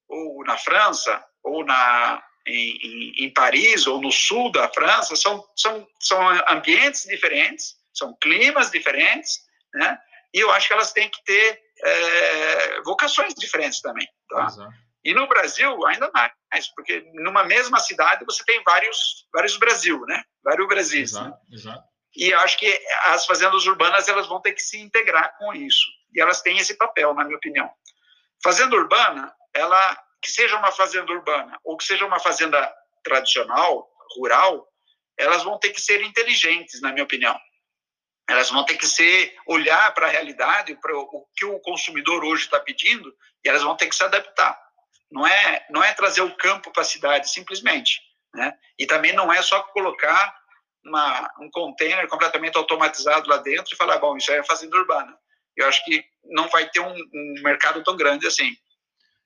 ou 0.08 0.44
na 0.44 0.58
França, 0.58 1.24
ou 1.44 1.66
na, 1.66 2.24
em, 2.46 2.78
em, 2.78 3.26
em, 3.26 3.34
Paris 3.34 3.88
ou 3.88 4.02
no 4.02 4.12
sul 4.12 4.52
da 4.52 4.68
França 4.70 5.16
são, 5.16 5.44
são, 5.56 5.88
são 6.00 6.30
ambientes 6.50 7.06
diferentes, 7.06 7.76
são 7.94 8.16
climas 8.22 8.72
diferentes, 8.72 9.40
né? 9.74 9.98
E 10.34 10.40
eu 10.40 10.52
acho 10.52 10.68
que 10.68 10.74
elas 10.74 10.94
têm 10.94 11.10
que 11.10 11.24
ter 11.24 11.62
é, 11.84 12.82
vocações 12.82 13.34
diferentes 13.34 13.82
também, 13.82 14.08
tá? 14.30 14.46
Exato. 14.46 14.74
E 15.04 15.14
no 15.14 15.28
Brasil 15.28 15.86
ainda 15.88 16.12
mais, 16.12 16.68
porque 16.76 17.10
numa 17.14 17.44
mesma 17.44 17.80
cidade 17.80 18.26
você 18.26 18.44
tem 18.44 18.62
vários 18.64 19.28
vários 19.34 19.58
Brasil, 19.58 20.00
né? 20.06 20.24
Vários 20.44 20.68
Brasis. 20.68 21.12
Exato, 21.12 21.30
né? 21.30 21.38
exato. 21.52 21.84
E 22.16 22.34
acho 22.34 22.58
que 22.58 22.80
as 23.06 23.26
fazendas 23.26 23.66
urbanas 23.66 24.08
elas 24.08 24.28
vão 24.28 24.42
ter 24.42 24.54
que 24.54 24.62
se 24.62 24.78
integrar 24.80 25.38
com 25.38 25.54
isso. 25.54 25.86
E 26.14 26.20
elas 26.20 26.42
têm 26.42 26.58
esse 26.58 26.76
papel, 26.76 27.14
na 27.14 27.24
minha 27.24 27.38
opinião. 27.38 27.70
Fazenda 28.44 28.76
urbana, 28.76 29.34
ela 29.54 29.98
que 30.22 30.32
seja 30.32 30.58
uma 30.58 30.72
fazenda 30.72 31.12
urbana 31.12 31.60
ou 31.64 31.78
que 31.78 31.84
seja 31.84 32.06
uma 32.06 32.20
fazenda 32.20 32.74
tradicional, 33.04 33.90
rural, 34.18 34.68
elas 35.18 35.44
vão 35.44 35.58
ter 35.58 35.72
que 35.72 35.82
ser 35.82 36.02
inteligentes, 36.02 36.82
na 36.82 36.92
minha 36.92 37.04
opinião. 37.04 37.38
Elas 38.30 38.50
vão 38.50 38.64
ter 38.64 38.78
que 38.78 38.88
ser 38.88 39.36
olhar 39.48 39.94
para 39.94 40.08
a 40.08 40.10
realidade, 40.10 40.76
para 40.76 40.96
o 40.96 41.28
que 41.36 41.46
o 41.46 41.60
consumidor 41.60 42.24
hoje 42.24 42.44
está 42.44 42.60
pedindo, 42.60 43.14
e 43.44 43.50
elas 43.50 43.64
vão 43.64 43.76
ter 43.76 43.88
que 43.88 43.96
se 43.96 44.04
adaptar. 44.04 44.60
Não 45.12 45.26
é, 45.26 45.66
não 45.70 45.84
é 45.84 45.94
trazer 45.94 46.22
o 46.22 46.36
campo 46.36 46.72
para 46.72 46.84
a 46.84 46.86
cidade, 46.86 47.30
simplesmente. 47.30 48.00
Né? 48.34 48.54
E 48.78 48.86
também 48.86 49.14
não 49.14 49.34
é 49.34 49.42
só 49.42 49.62
colocar 49.64 50.38
uma, 50.86 51.30
um 51.40 51.50
container 51.50 52.08
completamente 52.08 52.58
automatizado 52.58 53.28
lá 53.28 53.38
dentro 53.38 53.74
e 53.74 53.78
falar, 53.78 53.98
bom, 53.98 54.16
isso 54.16 54.32
é 54.32 54.44
fazenda 54.44 54.78
urbana. 54.78 55.18
Eu 55.56 55.68
acho 55.68 55.84
que 55.84 56.06
não 56.24 56.48
vai 56.50 56.70
ter 56.70 56.80
um, 56.80 56.94
um 56.94 57.34
mercado 57.44 57.84
tão 57.84 57.98
grande 57.98 58.28
assim. 58.28 58.56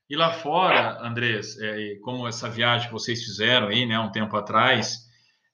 E 0.08 0.16
lá 0.16 0.32
fora, 0.32 0.98
Andrés, 1.00 1.58
é, 1.58 1.96
como 2.02 2.28
essa 2.28 2.48
viagem 2.48 2.88
que 2.88 2.92
vocês 2.92 3.22
fizeram 3.24 3.68
aí, 3.68 3.86
né, 3.86 3.98
um 3.98 4.12
tempo 4.12 4.36
atrás, 4.36 5.04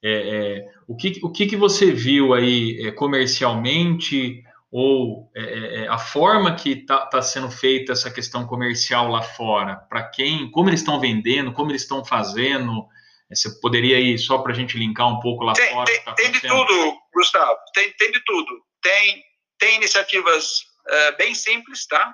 é, 0.03 0.11
é, 0.13 0.69
o, 0.89 0.97
que, 0.97 1.21
o 1.23 1.31
que, 1.31 1.47
que 1.47 1.57
você 1.57 1.93
viu 1.93 2.35
aí 2.35 2.87
é, 2.87 2.91
comercialmente 2.91 4.43
ou 4.73 5.31
é, 5.37 5.83
é, 5.83 5.89
a 5.89 5.99
forma 5.99 6.55
que 6.55 6.71
está 6.71 7.07
tá 7.07 7.21
sendo 7.21 7.51
feita 7.51 7.93
essa 7.93 8.11
questão 8.11 8.47
comercial 8.47 9.09
lá 9.09 9.23
fora? 9.23 9.77
Para 9.77 10.03
quem, 10.05 10.51
como 10.51 10.69
eles 10.69 10.81
estão 10.81 10.99
vendendo, 10.99 11.53
como 11.53 11.71
eles 11.71 11.83
estão 11.83 12.05
fazendo? 12.05 12.87
Você 13.33 13.61
poderia 13.61 14.01
ir 14.01 14.19
só 14.19 14.39
para 14.39 14.53
a 14.53 14.55
gente 14.55 14.77
linkar 14.77 15.07
um 15.07 15.21
pouco 15.21 15.45
lá 15.45 15.53
tem, 15.53 15.71
fora? 15.71 15.87
Tem, 15.87 16.03
tá 16.03 16.15
tem 16.15 16.33
de 16.33 16.41
tudo, 16.41 16.99
Gustavo. 17.15 17.59
Tem, 17.73 17.93
tem 17.93 18.11
de 18.11 18.21
tudo. 18.25 18.63
Tem, 18.83 19.23
tem 19.59 19.77
iniciativas 19.77 20.63
uh, 20.89 21.17
bem 21.17 21.35
simples, 21.35 21.87
tá? 21.87 22.13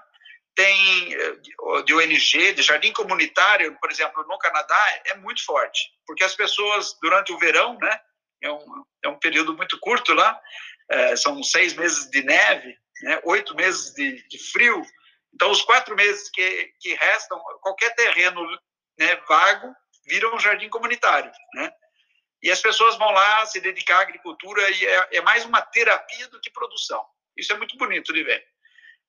Tem 0.56 1.14
eh, 1.14 1.36
de 1.84 1.94
ONG, 1.94 2.54
de 2.54 2.62
jardim 2.62 2.92
comunitário, 2.92 3.78
por 3.78 3.90
exemplo, 3.90 4.25
no 4.26 4.38
Canadá, 4.38 5.02
é 5.04 5.14
muito 5.16 5.44
forte, 5.44 5.92
porque 6.06 6.25
as 6.25 6.34
pessoas, 6.34 6.98
durante 7.00 7.30
o 7.30 7.38
verão, 7.38 7.78
né, 7.78 8.00
é 8.42 8.50
um, 8.50 8.84
é 9.04 9.08
um 9.08 9.18
período 9.18 9.54
muito 9.54 9.78
curto 9.78 10.14
lá, 10.14 10.40
é, 10.88 11.16
são 11.16 11.42
seis 11.42 11.75
meses 11.75 12.08
de 12.10 12.22
neve, 12.22 12.75
né, 13.02 13.20
oito 13.25 13.54
meses 13.54 13.92
de, 13.92 14.26
de, 14.28 14.38
frio, 14.50 14.82
então 15.34 15.50
os 15.50 15.60
quatro 15.62 15.94
meses 15.94 16.30
que, 16.30 16.72
que 16.80 16.94
restam, 16.94 17.38
qualquer 17.60 17.94
terreno 17.94 18.42
né, 18.98 19.16
vago 19.28 19.75
vira 20.06 20.34
um 20.34 20.40
jardim 20.40 20.70
comunitário, 20.70 21.30
né, 21.54 21.70
e 22.42 22.50
as 22.50 22.62
pessoas 22.62 22.96
vão 22.96 23.10
lá 23.10 23.44
se 23.44 23.60
dedicar 23.60 23.98
à 23.98 24.02
agricultura 24.02 24.70
e 24.70 24.86
é, 24.86 25.08
é 25.16 25.20
mais 25.20 25.44
uma 25.44 25.60
terapia 25.60 26.28
do 26.28 26.40
que 26.40 26.50
produção. 26.50 27.04
Isso 27.36 27.52
é 27.52 27.56
muito 27.56 27.76
bonito 27.76 28.12
de 28.12 28.22
ver 28.22 28.55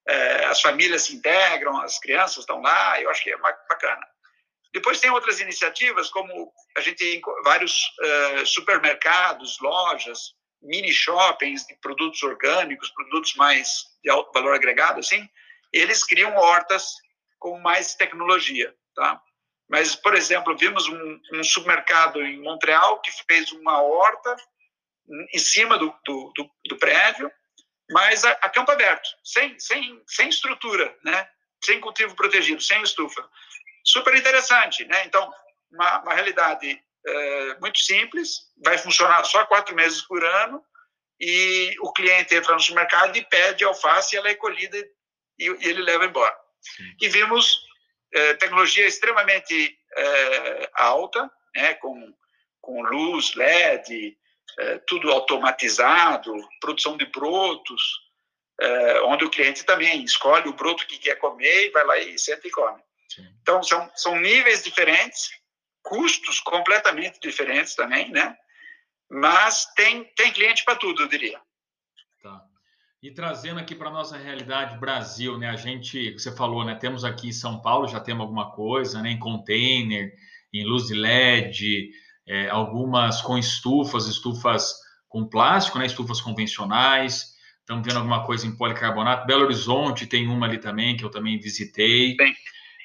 é, 0.08 0.46
as 0.46 0.62
famílias 0.62 1.04
se 1.04 1.16
integram, 1.16 1.82
as 1.82 2.00
crianças 2.00 2.40
estão 2.40 2.62
lá, 2.62 3.02
eu 3.02 3.10
acho 3.10 3.24
que 3.24 3.32
é 3.32 3.38
bacana. 3.38 4.06
Depois 4.74 5.00
tem 5.00 5.10
outras 5.10 5.40
iniciativas, 5.40 6.10
como 6.10 6.52
a 6.76 6.82
gente 6.82 6.98
tem 6.98 7.22
vários 7.44 7.74
uh, 8.00 8.46
supermercados, 8.46 9.60
lojas, 9.60 10.36
mini 10.62 10.92
shoppings 10.92 11.66
de 11.66 11.76
produtos 11.76 12.22
orgânicos, 12.24 12.92
produtos 12.92 13.34
mais 13.36 13.86
de 14.04 14.10
alto 14.10 14.32
valor 14.34 14.54
agregado, 14.54 15.00
assim, 15.00 15.28
eles 15.74 16.04
criam 16.04 16.36
hortas 16.36 16.94
com 17.40 17.60
mais 17.60 17.96
tecnologia, 17.96 18.74
tá? 18.96 19.22
Mas, 19.70 19.96
por 19.96 20.16
exemplo, 20.16 20.58
vimos 20.58 20.88
um, 20.88 21.20
um 21.34 21.44
supermercado 21.44 22.22
em 22.22 22.42
Montreal 22.42 23.02
que 23.02 23.12
fez 23.28 23.52
uma 23.52 23.82
horta 23.82 24.36
em 25.34 25.40
cima 25.40 25.78
do, 25.78 25.94
do, 26.06 26.32
do, 26.36 26.50
do 26.70 26.78
prédio, 26.78 27.32
mas 27.90 28.24
a, 28.26 28.32
a, 28.32 28.50
campo 28.50 28.72
aberto, 28.72 29.10
sem, 29.24 29.58
sem, 29.60 30.02
sem 30.06 30.30
estrutura, 30.30 30.96
né? 31.04 31.28
sem 31.64 31.80
cultivo 31.80 32.16
protegido, 32.16 32.62
sem 32.62 32.82
estufa. 32.82 33.28
Super 33.84 34.16
interessante, 34.16 34.86
né? 34.86 35.06
Então, 35.06 35.34
uma, 35.72 36.02
uma 36.02 36.14
realidade 36.14 36.82
é, 37.06 37.58
muito 37.60 37.80
simples, 37.80 38.42
vai 38.64 38.78
funcionar 38.78 39.24
só 39.24 39.46
quatro 39.46 39.76
meses 39.76 40.02
por 40.02 40.24
ano, 40.24 40.64
e 41.20 41.76
o 41.82 41.92
cliente 41.94 42.36
entra 42.36 42.54
no 42.54 42.60
supermercado 42.60 43.16
e 43.16 43.26
pede 43.26 43.64
alface, 43.64 44.16
e 44.16 44.18
ela 44.18 44.30
é 44.30 44.36
colhida 44.36 44.78
e, 44.78 45.46
e 45.46 45.68
ele 45.68 45.82
leva 45.82 46.06
embora. 46.06 46.36
Sim. 46.62 46.96
E 47.02 47.10
vimos 47.10 47.60
é, 48.14 48.34
tecnologia 48.36 48.86
extremamente 48.86 49.78
é, 49.96 50.70
alta, 50.76 51.32
né? 51.56 51.74
com, 51.76 52.14
com 52.62 52.84
luz 52.84 53.34
LED, 53.36 54.18
é, 54.58 54.80
tudo 54.80 55.12
automatizado, 55.12 56.34
produção 56.60 56.98
de 56.98 57.06
brotos, 57.06 57.82
é, 58.60 59.02
onde 59.02 59.24
o 59.24 59.30
cliente 59.30 59.64
também 59.64 60.04
escolhe 60.04 60.48
o 60.50 60.54
broto 60.54 60.88
que 60.88 60.98
quer 60.98 61.16
comer 61.16 61.68
e 61.68 61.70
vai 61.70 61.86
lá 61.86 61.98
e 62.00 62.18
senta 62.18 62.48
e 62.48 62.52
come. 62.52 62.82
Sim. 63.08 63.28
Então, 63.42 63.62
são, 63.64 63.90
são 63.96 64.20
níveis 64.20 64.64
diferentes, 64.64 65.30
custos 65.84 66.40
completamente 66.40 67.20
diferentes 67.20 67.76
também, 67.76 68.10
né? 68.10 68.36
Mas 69.10 69.66
tem, 69.76 70.04
tem 70.16 70.34
cliente 70.34 70.66
para 70.66 70.76
tudo, 70.76 71.04
eu 71.04 71.08
diria. 71.08 71.40
Tá. 72.22 72.44
E 73.02 73.12
trazendo 73.12 73.60
aqui 73.60 73.74
para 73.74 73.88
a 73.88 73.94
nossa 73.94 74.18
realidade 74.18 74.78
Brasil, 74.80 75.38
né? 75.38 75.50
A 75.50 75.56
gente, 75.56 76.14
você 76.14 76.36
falou, 76.36 76.66
né? 76.66 76.76
Temos 76.76 77.06
aqui 77.06 77.30
em 77.30 77.34
São 77.34 77.62
Paulo, 77.62 77.88
já 77.88 78.00
temos 78.00 78.24
alguma 78.24 78.52
coisa, 78.52 79.02
né? 79.02 79.12
Em 79.12 79.20
container, 79.20 80.14
em 80.54 80.66
luz 80.66 80.88
de 80.88 80.96
LED, 80.96 81.92
é, 82.28 82.50
algumas 82.50 83.22
com 83.22 83.38
estufas, 83.38 84.08
estufas 84.08 84.76
com 85.08 85.26
plástico, 85.26 85.80
né, 85.80 85.86
estufas 85.86 86.20
convencionais. 86.20 87.36
Estamos 87.60 87.86
vendo 87.86 87.98
alguma 87.98 88.26
coisa 88.26 88.46
em 88.46 88.56
policarbonato. 88.56 89.26
Belo 89.26 89.44
Horizonte 89.44 90.06
tem 90.06 90.28
uma 90.28 90.46
ali 90.46 90.58
também, 90.58 90.96
que 90.96 91.04
eu 91.04 91.10
também 91.10 91.40
visitei. 91.40 92.16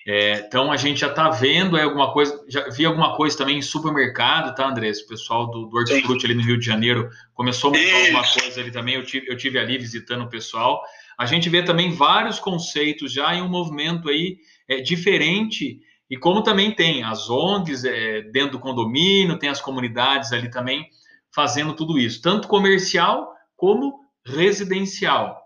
É, 0.07 0.41
então 0.41 0.73
a 0.73 0.77
gente 0.77 1.01
já 1.01 1.09
está 1.09 1.31
vendo 1.31 1.77
é, 1.77 1.83
alguma 1.83 2.13
coisa, 2.13 2.45
já 2.49 2.69
vi 2.69 2.85
alguma 2.85 3.17
coisa 3.17 3.39
também 3.39 3.59
em 3.59 3.63
supermercado, 3.63 4.55
tá, 4.55 4.69
Andrés? 4.69 5.01
O 5.01 5.07
pessoal 5.07 5.49
do, 5.49 5.67
do 5.67 5.77
Hortifruti 5.77 6.27
ali 6.27 6.35
no 6.35 6.43
Rio 6.43 6.59
de 6.59 6.67
Janeiro 6.67 7.09
começou 7.35 7.73
a 7.73 7.79
montar 7.79 7.97
alguma 7.97 8.25
coisa 8.27 8.61
ali 8.61 8.71
também. 8.73 8.95
Eu 8.97 9.05
tive, 9.05 9.29
eu 9.29 9.37
tive 9.37 9.59
ali 9.59 9.79
visitando 9.79 10.25
o 10.25 10.29
pessoal. 10.29 10.83
A 11.17 11.27
gente 11.27 11.49
vê 11.49 11.63
também 11.63 11.93
vários 11.93 12.41
conceitos 12.41 13.13
já 13.13 13.35
em 13.35 13.43
um 13.43 13.49
movimento 13.49 14.09
aí 14.09 14.39
é, 14.69 14.81
diferente 14.81 15.81
e 16.13 16.19
como 16.19 16.43
também 16.43 16.71
tem 16.71 17.03
as 17.03 17.31
ONGs 17.31 17.87
é, 17.87 18.21
dentro 18.21 18.51
do 18.51 18.61
condomínio, 18.61 19.39
tem 19.39 19.49
as 19.49 19.63
comunidades 19.63 20.31
ali 20.31 20.51
também 20.51 20.91
fazendo 21.35 21.75
tudo 21.75 21.99
isso, 21.99 22.21
tanto 22.21 22.49
comercial 22.49 23.35
como 23.57 23.99
residencial. 24.23 25.43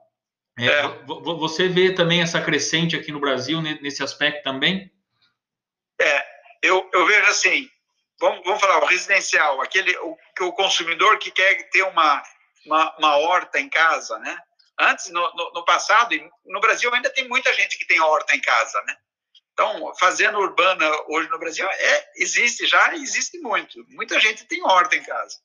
É, 0.58 0.66
é. 0.66 0.88
Você 1.38 1.68
vê 1.68 1.94
também 1.94 2.20
essa 2.20 2.42
crescente 2.42 2.96
aqui 2.96 3.12
no 3.12 3.20
Brasil 3.20 3.62
nesse 3.62 4.02
aspecto 4.02 4.42
também? 4.42 4.90
É, 6.00 6.26
eu, 6.60 6.90
eu 6.92 7.06
vejo 7.06 7.30
assim, 7.30 7.70
vamos, 8.18 8.44
vamos 8.44 8.60
falar, 8.60 8.82
o 8.82 8.86
residencial, 8.86 9.60
aquele, 9.60 9.96
o, 9.98 10.16
o 10.40 10.52
consumidor 10.52 11.20
que 11.20 11.30
quer 11.30 11.70
ter 11.70 11.84
uma, 11.84 12.20
uma, 12.66 12.96
uma 12.98 13.16
horta 13.18 13.60
em 13.60 13.68
casa, 13.68 14.18
né? 14.18 14.36
Antes, 14.80 15.10
no, 15.12 15.20
no, 15.32 15.52
no, 15.52 15.64
passado, 15.64 16.12
no 16.44 16.58
Brasil 16.58 16.92
ainda 16.92 17.08
tem 17.08 17.28
muita 17.28 17.52
gente 17.52 17.78
que 17.78 17.86
tem 17.86 18.00
horta 18.00 18.34
em 18.34 18.40
casa, 18.40 18.82
né? 18.82 18.96
Então, 19.56 19.90
fazenda 19.98 20.38
urbana 20.38 20.84
hoje 21.08 21.30
no 21.30 21.38
Brasil 21.38 21.66
é, 21.66 22.10
existe 22.16 22.66
já, 22.66 22.94
existe 22.94 23.38
muito. 23.38 23.82
Muita 23.88 24.20
gente 24.20 24.44
tem 24.44 24.62
horta 24.62 24.96
em 24.96 25.02
casa. 25.02 25.38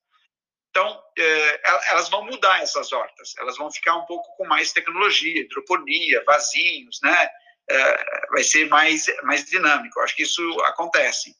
Então, 0.69 1.01
é, 1.17 1.61
elas 1.91 2.09
vão 2.09 2.25
mudar 2.25 2.61
essas 2.61 2.91
hortas, 2.91 3.33
elas 3.37 3.57
vão 3.57 3.71
ficar 3.71 3.95
um 3.95 4.05
pouco 4.05 4.35
com 4.35 4.45
mais 4.45 4.73
tecnologia, 4.73 5.39
hidroponia, 5.39 6.21
vasinhos, 6.25 6.99
né? 7.01 7.29
É, 7.69 8.27
vai 8.31 8.43
ser 8.43 8.67
mais, 8.67 9.05
mais 9.23 9.45
dinâmico. 9.45 9.97
Eu 9.97 10.03
acho 10.03 10.15
que 10.17 10.23
isso 10.23 10.61
acontece. 10.63 11.33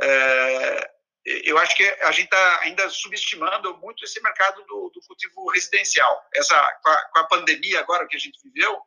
É, 0.00 0.90
eu 1.26 1.58
acho 1.58 1.76
que 1.76 1.84
a 1.84 2.12
gente 2.12 2.26
está 2.26 2.60
ainda 2.60 2.88
subestimando 2.88 3.76
muito 3.76 4.02
esse 4.04 4.22
mercado 4.22 4.64
do, 4.64 4.90
do 4.94 5.00
cultivo 5.06 5.50
residencial. 5.50 6.24
Essa, 6.34 6.58
com 6.82 6.88
a, 6.88 7.04
com 7.12 7.18
a, 7.18 7.24
pandemia 7.24 7.80
agora 7.80 8.06
que 8.06 8.16
a 8.16 8.20
gente 8.20 8.38
viveu, 8.42 8.80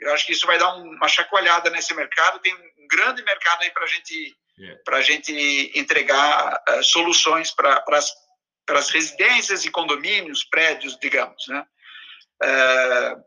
eu 0.00 0.12
acho 0.14 0.26
que 0.26 0.32
isso 0.32 0.46
vai 0.46 0.58
dar 0.58 0.74
uma 0.74 1.08
chacoalhada 1.08 1.68
nesse 1.70 1.92
mercado. 1.94 2.40
Tem 2.40 2.54
um 2.54 2.88
grande 2.88 3.22
mercado 3.22 3.62
aí 3.62 3.70
para 3.70 3.86
gente, 3.86 4.36
yeah. 4.58 4.82
a 4.88 5.00
gente 5.02 5.78
entregar 5.78 6.62
uh, 6.68 6.82
soluções 6.82 7.50
para 7.50 7.84
as 8.68 8.90
residências 8.90 9.64
e 9.64 9.70
condomínios, 9.70 10.44
prédios, 10.44 10.98
digamos. 10.98 11.46
Né? 11.48 11.66
Uh, 12.42 13.24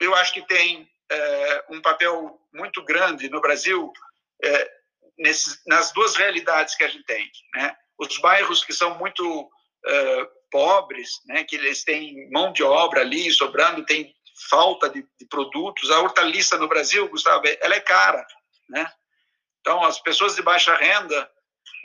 eu 0.00 0.14
acho 0.14 0.32
que 0.32 0.46
tem 0.46 0.82
uh, 0.82 1.74
um 1.74 1.82
papel 1.82 2.38
muito 2.52 2.84
grande 2.84 3.28
no 3.28 3.40
Brasil 3.40 3.92
nesses, 5.18 5.60
nas 5.66 5.92
duas 5.92 6.14
realidades 6.14 6.76
que 6.76 6.84
a 6.84 6.88
gente 6.88 7.04
tem. 7.04 7.30
Né? 7.54 7.74
os 7.98 8.18
bairros 8.18 8.64
que 8.64 8.72
são 8.72 8.98
muito 8.98 9.48
pobres, 10.50 11.20
né, 11.26 11.44
que 11.44 11.56
eles 11.56 11.84
têm 11.84 12.30
mão 12.30 12.52
de 12.52 12.62
obra 12.62 13.00
ali 13.00 13.30
sobrando, 13.32 13.84
tem 13.84 14.14
falta 14.50 14.88
de, 14.88 15.06
de, 15.18 15.26
produtos. 15.26 15.90
A 15.90 16.00
hortaliça 16.00 16.58
no 16.58 16.68
Brasil, 16.68 17.08
Gustavo, 17.08 17.42
ela 17.60 17.74
é 17.74 17.80
cara, 17.80 18.26
né? 18.68 18.90
Então, 19.60 19.82
as 19.84 20.00
pessoas 20.00 20.34
de 20.34 20.42
baixa 20.42 20.74
renda, 20.74 21.30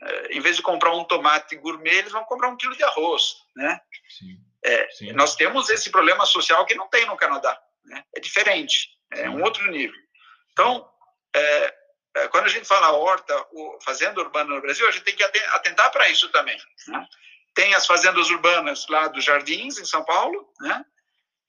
uh, 0.04 0.32
em 0.32 0.40
vez 0.42 0.56
de 0.56 0.62
comprar 0.62 0.92
um 0.94 1.04
tomate 1.04 1.56
gourmet, 1.56 1.96
eles 1.96 2.12
vão 2.12 2.24
comprar 2.26 2.50
um 2.50 2.58
quilo 2.58 2.76
de 2.76 2.84
arroz, 2.84 3.36
né? 3.56 3.80
Sim. 4.18 4.38
É, 4.64 4.90
Sim. 4.92 5.14
Nós 5.14 5.36
temos 5.36 5.70
esse 5.70 5.90
problema 5.90 6.26
social 6.26 6.66
que 6.66 6.76
não 6.76 6.88
tem 6.90 7.06
no 7.06 7.16
Canadá, 7.16 7.58
né? 7.86 8.04
É 8.14 8.20
diferente, 8.20 8.90
é 9.14 9.24
Sim. 9.24 9.30
um 9.30 9.44
outro 9.44 9.66
nível. 9.72 9.98
Então, 10.52 10.86
é, 11.34 11.74
é, 12.16 12.28
quando 12.28 12.46
a 12.46 12.50
gente 12.50 12.68
fala 12.68 12.92
horta, 12.92 13.34
fazenda 13.84 14.20
urbana 14.20 14.54
no 14.54 14.62
Brasil, 14.62 14.88
a 14.88 14.92
gente 14.92 15.04
tem 15.04 15.16
que 15.16 15.24
atentar 15.24 15.92
para 15.92 16.10
isso 16.10 16.30
também. 16.30 16.58
Né? 16.88 17.08
Tem 17.54 17.74
as 17.74 17.86
fazendas 17.86 18.30
urbanas 18.30 18.88
lá 18.88 19.08
dos 19.08 19.24
Jardins, 19.24 19.78
em 19.78 19.86
São 19.86 20.04
Paulo, 20.04 20.52
né? 20.60 20.84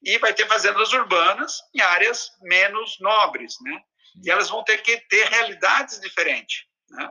E 0.03 0.19
vai 0.19 0.33
ter 0.33 0.47
fazendas 0.47 0.93
urbanas 0.93 1.59
em 1.75 1.81
áreas 1.81 2.31
menos 2.43 2.97
nobres, 3.01 3.55
né? 3.63 3.81
E 4.25 4.31
elas 4.31 4.51
vão 4.51 4.65
ter 4.65 4.79
que 4.83 4.97
ter 5.09 5.29
realidades 5.29 6.01
diferentes, 6.01 6.65
né? 6.91 7.11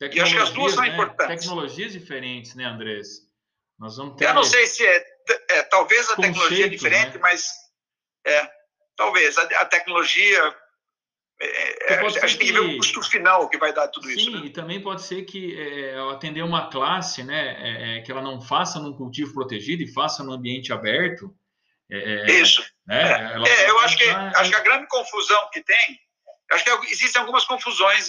E 0.00 0.20
acho 0.20 0.34
que 0.34 0.40
as 0.40 0.50
duas 0.50 0.72
são 0.72 0.82
né? 0.82 0.88
importantes. 0.88 1.44
Tecnologias 1.44 1.92
diferentes, 1.92 2.54
né, 2.56 2.64
Andrés? 2.64 3.20
Nós 3.78 3.96
vamos 3.96 4.16
ter... 4.16 4.26
Eu 4.26 4.34
não 4.34 4.42
sei 4.42 4.66
se 4.66 4.84
é, 4.84 5.04
é 5.50 5.62
talvez 5.62 6.10
a 6.10 6.16
Conceito, 6.16 6.34
tecnologia 6.34 6.66
é 6.66 6.68
diferente, 6.68 7.14
né? 7.14 7.20
mas 7.20 7.52
é, 8.26 8.50
talvez 8.96 9.38
a, 9.38 9.42
a 9.42 9.64
tecnologia 9.64 10.56
é, 11.40 11.98
a 11.98 12.26
gente 12.26 12.38
tem 12.38 12.46
que 12.46 12.52
ver 12.52 12.60
o 12.60 12.76
custo 12.76 13.02
final 13.02 13.48
que 13.48 13.58
vai 13.58 13.72
dar 13.72 13.88
tudo 13.88 14.06
sim, 14.06 14.12
isso. 14.12 14.24
Sim, 14.24 14.40
né? 14.40 14.46
e 14.46 14.50
também 14.50 14.80
pode 14.80 15.02
ser 15.02 15.22
que 15.22 15.58
é, 15.58 15.98
atender 16.12 16.42
uma 16.42 16.70
classe, 16.70 17.24
né, 17.24 17.56
é, 17.58 17.98
é, 17.98 18.00
que 18.02 18.12
ela 18.12 18.22
não 18.22 18.40
faça 18.40 18.78
num 18.78 18.92
cultivo 18.92 19.34
protegido 19.34 19.82
e 19.82 19.92
faça 19.92 20.22
no 20.22 20.32
ambiente 20.32 20.72
aberto. 20.72 21.34
É, 21.92 22.30
é, 22.30 22.40
isso. 22.40 22.64
Né, 22.86 23.36
eu 23.68 23.78
acho 23.80 23.98
que, 23.98 24.08
acho 24.08 24.50
que 24.50 24.56
a 24.56 24.60
grande 24.60 24.86
confusão 24.88 25.50
que 25.52 25.62
tem, 25.62 26.00
acho 26.50 26.64
que 26.64 26.90
existem 26.90 27.20
algumas 27.20 27.44
confusões 27.44 28.08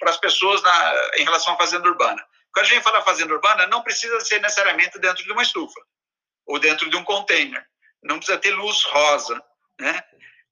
para 0.00 0.10
as 0.10 0.16
pessoas 0.16 0.60
na, 0.62 0.94
em 1.16 1.24
relação 1.24 1.54
à 1.54 1.56
fazenda 1.56 1.88
urbana. 1.88 2.20
Quando 2.52 2.66
a 2.66 2.68
gente 2.68 2.82
fala 2.82 3.02
fazenda 3.02 3.32
urbana, 3.32 3.66
não 3.68 3.82
precisa 3.82 4.18
ser 4.20 4.40
necessariamente 4.40 4.98
dentro 4.98 5.22
de 5.22 5.30
uma 5.30 5.42
estufa 5.42 5.80
ou 6.46 6.58
dentro 6.58 6.90
de 6.90 6.96
um 6.96 7.04
container. 7.04 7.64
Não 8.02 8.16
precisa 8.16 8.38
ter 8.38 8.50
luz 8.50 8.82
rosa, 8.84 9.40
né? 9.78 10.02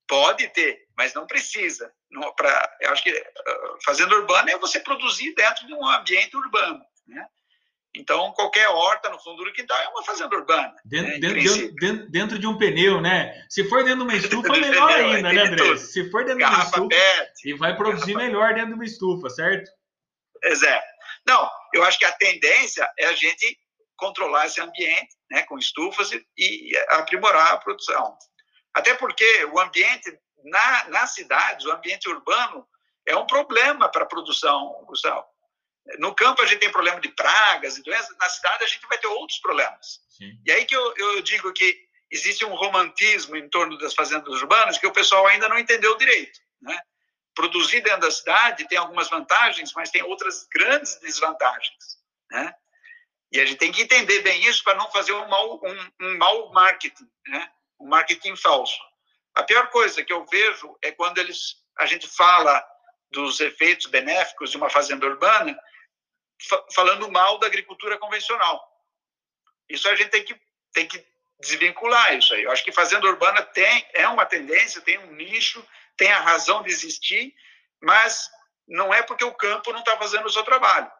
Pode 0.06 0.46
ter, 0.50 0.86
mas 0.96 1.12
não 1.14 1.26
precisa. 1.26 1.92
Não, 2.10 2.32
pra, 2.34 2.76
eu 2.80 2.92
acho 2.92 3.02
que 3.02 3.10
uh, 3.10 3.78
fazenda 3.84 4.14
urbana 4.14 4.52
é 4.52 4.58
você 4.58 4.78
produzir 4.78 5.34
dentro 5.34 5.66
de 5.66 5.74
um 5.74 5.84
ambiente 5.84 6.36
urbano. 6.36 6.80
Né? 7.08 7.26
Então, 7.96 8.30
qualquer 8.32 8.68
horta 8.68 9.08
no 9.08 9.18
fundo 9.18 9.42
do 9.42 9.52
quintal 9.52 9.78
é 9.80 9.88
uma 9.88 10.04
fazenda 10.04 10.36
urbana. 10.36 10.74
Dentro, 10.84 11.12
né, 11.12 11.18
dentro, 11.18 11.74
dentro, 11.74 12.10
dentro, 12.10 12.38
de 12.38 12.46
um 12.46 12.58
pneu, 12.58 13.00
né? 13.00 13.44
Se 13.48 13.68
for 13.68 13.82
dentro 13.82 14.04
de 14.04 14.10
uma 14.10 14.14
estufa, 14.16 14.52
melhor 14.52 14.92
pneu, 14.92 15.10
ainda, 15.10 15.32
né, 15.32 15.42
André? 15.42 15.76
Se 15.78 16.10
for 16.10 16.24
dentro 16.24 16.40
Garrafa 16.40 16.72
de 16.72 16.80
uma 16.80 16.88
estufa, 16.88 17.24
pet, 17.24 17.48
e 17.48 17.54
vai 17.54 17.76
produzir 17.76 18.12
garrafa... 18.12 18.26
melhor 18.26 18.54
dentro 18.54 18.68
de 18.68 18.74
uma 18.74 18.84
estufa, 18.84 19.30
certo? 19.30 19.70
Exato. 20.44 20.86
Não, 21.26 21.50
eu 21.74 21.84
acho 21.84 21.98
que 21.98 22.04
a 22.04 22.12
tendência 22.12 22.88
é 22.98 23.06
a 23.06 23.12
gente 23.14 23.58
controlar 23.96 24.46
esse 24.46 24.60
ambiente, 24.60 25.16
né, 25.30 25.42
com 25.44 25.58
estufas 25.58 26.12
e, 26.12 26.22
e 26.36 26.76
aprimorar 26.90 27.54
a 27.54 27.56
produção. 27.56 28.16
Até 28.74 28.94
porque 28.94 29.44
o 29.46 29.58
ambiente 29.58 30.16
na, 30.44 30.88
na 30.90 31.06
cidade, 31.06 31.66
o 31.66 31.72
ambiente 31.72 32.08
urbano 32.08 32.66
é 33.06 33.16
um 33.16 33.26
problema 33.26 33.88
para 33.88 34.04
a 34.04 34.08
produção, 34.08 34.84
Gustavo. 34.86 35.24
No 35.98 36.14
campo 36.14 36.42
a 36.42 36.46
gente 36.46 36.60
tem 36.60 36.70
problema 36.70 37.00
de 37.00 37.08
pragas 37.08 37.76
e 37.76 37.82
doenças, 37.82 38.16
na 38.18 38.28
cidade 38.28 38.64
a 38.64 38.66
gente 38.66 38.86
vai 38.86 38.98
ter 38.98 39.06
outros 39.06 39.38
problemas. 39.38 40.00
Sim. 40.08 40.38
E 40.44 40.50
aí 40.50 40.64
que 40.64 40.74
eu, 40.74 40.94
eu 40.96 41.22
digo 41.22 41.52
que 41.52 41.86
existe 42.10 42.44
um 42.44 42.54
romantismo 42.54 43.36
em 43.36 43.48
torno 43.48 43.78
das 43.78 43.94
fazendas 43.94 44.34
urbanas 44.40 44.78
que 44.78 44.86
o 44.86 44.92
pessoal 44.92 45.26
ainda 45.26 45.48
não 45.48 45.58
entendeu 45.58 45.96
direito. 45.96 46.40
Né? 46.60 46.78
Produzir 47.34 47.80
dentro 47.82 48.00
da 48.00 48.10
cidade 48.10 48.66
tem 48.68 48.78
algumas 48.78 49.08
vantagens, 49.08 49.72
mas 49.74 49.90
tem 49.90 50.02
outras 50.02 50.46
grandes 50.52 50.96
desvantagens. 51.00 51.98
Né? 52.30 52.54
E 53.32 53.40
a 53.40 53.44
gente 53.44 53.58
tem 53.58 53.72
que 53.72 53.82
entender 53.82 54.20
bem 54.22 54.44
isso 54.44 54.64
para 54.64 54.74
não 54.74 54.90
fazer 54.90 55.12
um 55.12 55.28
mau, 55.28 55.60
um, 55.62 56.06
um 56.06 56.18
mau 56.18 56.52
marketing. 56.52 57.08
Né? 57.28 57.50
um 57.80 57.86
marketing 57.86 58.36
falso. 58.36 58.78
A 59.34 59.42
pior 59.42 59.68
coisa 59.68 60.02
que 60.02 60.12
eu 60.12 60.24
vejo 60.26 60.76
é 60.82 60.90
quando 60.92 61.18
eles, 61.18 61.56
a 61.78 61.86
gente 61.86 62.06
fala 62.08 62.64
dos 63.10 63.40
efeitos 63.40 63.86
benéficos 63.86 64.50
de 64.50 64.56
uma 64.56 64.70
fazenda 64.70 65.06
urbana, 65.06 65.58
falando 66.72 67.10
mal 67.10 67.38
da 67.38 67.46
agricultura 67.46 67.98
convencional. 67.98 68.62
Isso 69.68 69.88
a 69.88 69.96
gente 69.96 70.10
tem 70.10 70.24
que, 70.24 70.36
tem 70.72 70.86
que 70.86 71.04
desvincular 71.40 72.14
isso 72.14 72.34
aí. 72.34 72.42
Eu 72.42 72.50
acho 72.50 72.64
que 72.64 72.72
fazenda 72.72 73.06
urbana 73.06 73.42
tem 73.42 73.86
é 73.94 74.06
uma 74.08 74.26
tendência, 74.26 74.80
tem 74.80 74.98
um 74.98 75.12
nicho, 75.12 75.64
tem 75.96 76.12
a 76.12 76.20
razão 76.20 76.62
de 76.62 76.70
existir, 76.70 77.34
mas 77.82 78.30
não 78.66 78.92
é 78.92 79.02
porque 79.02 79.24
o 79.24 79.34
campo 79.34 79.72
não 79.72 79.80
está 79.80 79.96
fazendo 79.96 80.26
o 80.26 80.30
seu 80.30 80.42
trabalho. 80.44 80.90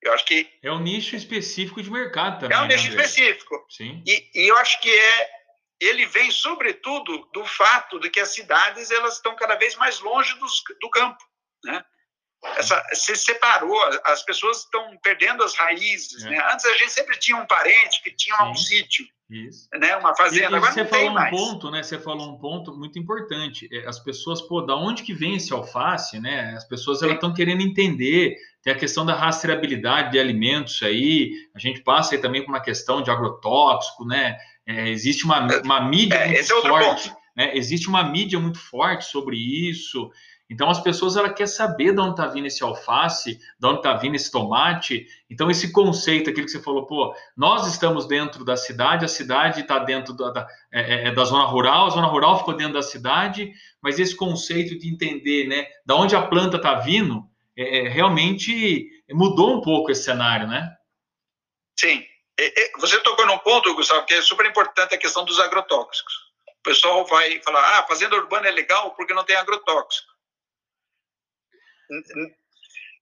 Eu 0.00 0.12
acho 0.12 0.24
que. 0.24 0.48
É 0.62 0.70
um 0.70 0.80
nicho 0.80 1.16
específico 1.16 1.82
de 1.82 1.90
mercado 1.90 2.40
também. 2.40 2.56
É 2.56 2.60
um 2.60 2.66
né, 2.66 2.76
nicho 2.76 2.88
específico. 2.88 3.66
Sim. 3.68 4.02
E, 4.06 4.30
e, 4.34 4.48
eu 4.48 4.56
acho 4.58 4.80
que 4.80 4.90
é. 4.90 5.38
Ele 5.80 6.06
vem, 6.06 6.30
sobretudo, 6.30 7.28
do 7.32 7.44
fato 7.44 8.00
de 8.00 8.10
que 8.10 8.18
as 8.18 8.30
cidades 8.30 8.90
elas 8.90 9.14
estão 9.14 9.36
cada 9.36 9.54
vez 9.54 9.76
mais 9.76 10.00
longe 10.00 10.34
dos, 10.38 10.62
do 10.80 10.90
campo. 10.90 11.22
Né? 11.64 11.84
Essa, 12.56 12.82
se 12.92 13.16
separou, 13.16 13.78
as 14.04 14.22
pessoas 14.22 14.58
estão 14.58 14.96
perdendo 15.02 15.42
as 15.42 15.54
raízes. 15.54 16.24
É. 16.24 16.30
Né? 16.30 16.52
Antes 16.52 16.64
a 16.66 16.76
gente 16.76 16.92
sempre 16.92 17.18
tinha 17.18 17.36
um 17.36 17.46
parente 17.46 18.02
que 18.02 18.10
tinha 18.12 18.36
Sim. 18.36 18.44
um 18.44 18.54
sítio. 18.54 19.06
Isso. 19.30 19.68
Né, 19.74 19.94
uma 19.96 20.16
fazenda, 20.16 20.52
e, 20.52 20.56
agora 20.56 20.72
você 20.72 20.82
não 20.84 20.88
falou 20.88 21.04
tem 21.04 21.10
um 21.10 21.14
mais. 21.14 21.30
ponto, 21.30 21.70
né? 21.70 21.82
Você 21.82 21.98
falou 21.98 22.32
um 22.32 22.38
ponto 22.38 22.74
muito 22.74 22.98
importante. 22.98 23.68
É, 23.70 23.86
as 23.86 23.98
pessoas, 23.98 24.40
pô, 24.40 24.62
da 24.62 24.74
onde 24.74 25.02
que 25.02 25.12
vem 25.12 25.36
esse 25.36 25.52
alface, 25.52 26.18
né? 26.18 26.54
As 26.56 26.64
pessoas 26.64 27.02
elas 27.02 27.16
estão 27.16 27.34
querendo 27.34 27.60
entender. 27.60 28.36
Tem 28.62 28.72
a 28.72 28.78
questão 28.78 29.04
da 29.04 29.14
rastreabilidade 29.14 30.12
de 30.12 30.18
alimentos 30.18 30.82
aí. 30.82 31.30
A 31.54 31.58
gente 31.58 31.82
passa 31.82 32.14
aí 32.14 32.20
também 32.20 32.42
por 32.42 32.50
uma 32.50 32.60
questão 32.60 33.02
de 33.02 33.10
agrotóxico, 33.10 34.06
né? 34.06 34.38
É, 34.66 34.88
existe 34.88 35.26
uma, 35.26 35.46
uma 35.62 35.80
mídia 35.82 36.14
é, 36.14 36.28
muito 36.28 36.40
é 36.40 36.60
forte. 36.60 37.12
Né? 37.36 37.54
Existe 37.54 37.86
uma 37.86 38.02
mídia 38.02 38.40
muito 38.40 38.58
forte 38.58 39.04
sobre 39.04 39.36
isso. 39.36 40.10
Então 40.50 40.70
as 40.70 40.80
pessoas 40.80 41.16
ela 41.16 41.30
quer 41.30 41.46
saber 41.46 41.92
de 41.92 42.00
onde 42.00 42.12
está 42.12 42.26
vindo 42.26 42.46
esse 42.46 42.64
alface, 42.64 43.38
de 43.58 43.66
onde 43.66 43.78
está 43.78 43.94
vindo 43.94 44.14
esse 44.14 44.30
tomate. 44.30 45.06
Então 45.28 45.50
esse 45.50 45.70
conceito, 45.72 46.30
aquilo 46.30 46.46
que 46.46 46.52
você 46.52 46.62
falou, 46.62 46.86
pô, 46.86 47.14
nós 47.36 47.66
estamos 47.66 48.06
dentro 48.06 48.44
da 48.44 48.56
cidade, 48.56 49.04
a 49.04 49.08
cidade 49.08 49.60
está 49.60 49.78
dentro 49.78 50.14
da, 50.14 50.30
da, 50.30 50.48
é, 50.72 50.80
é, 50.80 51.08
é, 51.08 51.12
da, 51.12 51.24
zona 51.24 51.44
rural, 51.44 51.86
a 51.86 51.90
zona 51.90 52.06
rural 52.06 52.38
ficou 52.38 52.54
dentro 52.56 52.74
da 52.74 52.82
cidade, 52.82 53.52
mas 53.82 53.98
esse 53.98 54.16
conceito 54.16 54.78
de 54.78 54.88
entender, 54.88 55.46
né, 55.46 55.66
da 55.84 55.96
onde 55.96 56.16
a 56.16 56.22
planta 56.22 56.56
está 56.56 56.76
vindo, 56.76 57.28
é, 57.54 57.80
é, 57.80 57.88
realmente 57.88 58.88
mudou 59.10 59.54
um 59.54 59.60
pouco 59.60 59.90
esse 59.90 60.04
cenário, 60.04 60.46
né? 60.46 60.74
Sim. 61.78 62.04
Você 62.78 63.00
tocou 63.00 63.26
num 63.26 63.38
ponto, 63.38 63.74
Gustavo, 63.74 64.06
que 64.06 64.14
é 64.14 64.22
super 64.22 64.46
importante 64.46 64.94
a 64.94 64.98
questão 64.98 65.24
dos 65.24 65.40
agrotóxicos. 65.40 66.14
O 66.60 66.62
pessoal 66.62 67.04
vai 67.04 67.40
falar, 67.42 67.78
ah, 67.78 67.82
fazenda 67.88 68.14
urbana 68.14 68.46
é 68.46 68.52
legal 68.52 68.92
porque 68.92 69.12
não 69.12 69.24
tem 69.24 69.34
agrotóxico. 69.34 70.17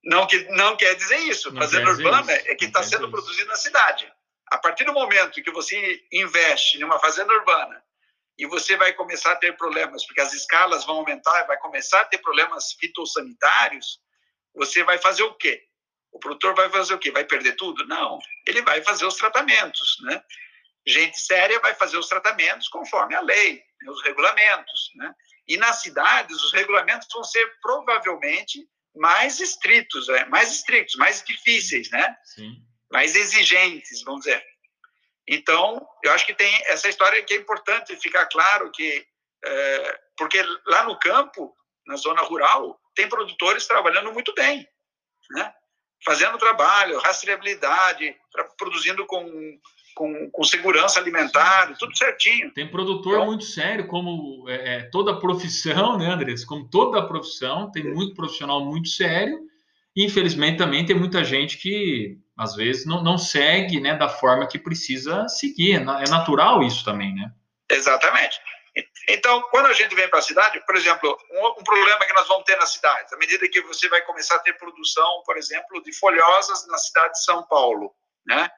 Não, 0.04 0.26
que, 0.26 0.38
não 0.50 0.76
quer 0.76 0.94
dizer 0.94 1.18
isso. 1.20 1.50
Não 1.52 1.60
fazenda 1.60 1.90
urbana 1.90 2.36
isso. 2.36 2.48
é 2.48 2.54
que 2.54 2.66
está 2.66 2.82
sendo 2.82 3.10
produzido 3.10 3.48
na 3.48 3.56
cidade. 3.56 4.10
A 4.48 4.58
partir 4.58 4.84
do 4.84 4.92
momento 4.92 5.42
que 5.42 5.50
você 5.50 6.04
investe 6.12 6.78
numa 6.78 7.00
fazenda 7.00 7.32
urbana 7.32 7.82
e 8.38 8.46
você 8.46 8.76
vai 8.76 8.92
começar 8.92 9.32
a 9.32 9.36
ter 9.36 9.56
problemas, 9.56 10.06
porque 10.06 10.20
as 10.20 10.32
escalas 10.32 10.84
vão 10.84 10.98
aumentar, 10.98 11.44
vai 11.44 11.58
começar 11.58 12.00
a 12.02 12.04
ter 12.04 12.18
problemas 12.18 12.74
fitossanitários, 12.74 13.98
você 14.54 14.84
vai 14.84 14.98
fazer 14.98 15.24
o 15.24 15.34
quê? 15.34 15.64
O 16.12 16.18
produtor 16.18 16.54
vai 16.54 16.70
fazer 16.70 16.94
o 16.94 16.98
quê? 16.98 17.10
Vai 17.10 17.24
perder 17.24 17.56
tudo? 17.56 17.86
Não, 17.86 18.18
ele 18.46 18.62
vai 18.62 18.82
fazer 18.82 19.04
os 19.06 19.16
tratamentos, 19.16 19.96
né? 20.02 20.22
Gente 20.86 21.20
séria 21.20 21.58
vai 21.58 21.74
fazer 21.74 21.98
os 21.98 22.08
tratamentos 22.08 22.68
conforme 22.68 23.16
a 23.16 23.20
lei, 23.20 23.62
né? 23.82 23.90
os 23.90 24.02
regulamentos, 24.02 24.92
né? 24.94 25.12
E 25.48 25.56
nas 25.56 25.82
cidades, 25.82 26.36
os 26.42 26.52
regulamentos 26.52 27.08
vão 27.12 27.24
ser 27.24 27.44
provavelmente 27.60 28.66
mais 28.96 29.40
estritos, 29.40 30.08
né? 30.08 30.24
mais 30.26 30.52
estritos, 30.52 30.94
mais 30.96 31.22
difíceis, 31.22 31.90
né? 31.90 32.16
Sim. 32.24 32.62
Mais 32.90 33.14
exigentes, 33.14 34.02
vamos 34.02 34.24
dizer. 34.24 34.44
Então, 35.28 35.86
eu 36.04 36.12
acho 36.12 36.24
que 36.24 36.34
tem 36.34 36.52
essa 36.66 36.88
história 36.88 37.22
que 37.24 37.34
é 37.34 37.36
importante 37.36 37.96
ficar 37.96 38.26
claro 38.26 38.70
que, 38.70 39.06
é, 39.44 40.00
porque 40.16 40.40
lá 40.66 40.84
no 40.84 40.98
campo, 40.98 41.54
na 41.86 41.96
zona 41.96 42.22
rural, 42.22 42.80
tem 42.94 43.08
produtores 43.08 43.66
trabalhando 43.66 44.12
muito 44.12 44.32
bem, 44.34 44.66
né? 45.32 45.52
Fazendo 46.04 46.38
trabalho, 46.38 46.98
rastreabilidade, 46.98 48.16
produzindo 48.56 49.04
com, 49.06 49.60
com, 49.96 50.30
com 50.30 50.44
segurança 50.44 51.00
alimentar, 51.00 51.74
tudo 51.78 51.96
certinho. 51.96 52.52
Tem 52.52 52.70
produtor 52.70 53.14
então, 53.14 53.26
muito 53.26 53.44
sério, 53.44 53.86
como 53.86 54.44
é, 54.46 54.76
é, 54.76 54.82
toda 54.90 55.18
profissão, 55.18 55.96
né, 55.96 56.06
Andrés? 56.06 56.44
Como 56.44 56.68
toda 56.68 57.08
profissão, 57.08 57.72
tem 57.72 57.82
muito 57.82 58.14
profissional 58.14 58.62
muito 58.62 58.88
sério. 58.88 59.38
Infelizmente, 59.96 60.58
também 60.58 60.84
tem 60.84 60.94
muita 60.94 61.24
gente 61.24 61.56
que 61.56 62.18
às 62.36 62.54
vezes 62.54 62.84
não, 62.84 63.02
não 63.02 63.16
segue 63.16 63.80
né, 63.80 63.96
da 63.96 64.10
forma 64.10 64.46
que 64.46 64.58
precisa 64.58 65.26
seguir. 65.28 65.72
É, 65.72 65.76
é 65.76 66.10
natural 66.10 66.62
isso 66.62 66.84
também, 66.84 67.14
né? 67.14 67.32
Exatamente. 67.70 68.38
Então, 69.08 69.40
quando 69.50 69.66
a 69.66 69.72
gente 69.72 69.94
vem 69.94 70.10
para 70.10 70.18
a 70.18 70.22
cidade, 70.22 70.60
por 70.66 70.76
exemplo, 70.76 71.18
um, 71.32 71.46
um, 71.60 71.64
problema 71.64 72.04
que 72.04 72.12
nós 72.12 72.28
vamos 72.28 72.44
ter 72.44 72.56
na 72.56 72.66
cidade, 72.66 73.14
à 73.14 73.16
medida 73.16 73.48
que 73.48 73.62
você 73.62 73.88
vai 73.88 74.02
começar 74.02 74.36
a 74.36 74.40
ter 74.40 74.52
produção, 74.58 75.22
por 75.24 75.38
exemplo, 75.38 75.82
de 75.82 75.94
folhosas 75.94 76.66
na 76.66 76.76
cidade 76.76 77.12
de 77.12 77.24
São 77.24 77.42
Paulo, 77.44 77.94
né? 78.26 78.50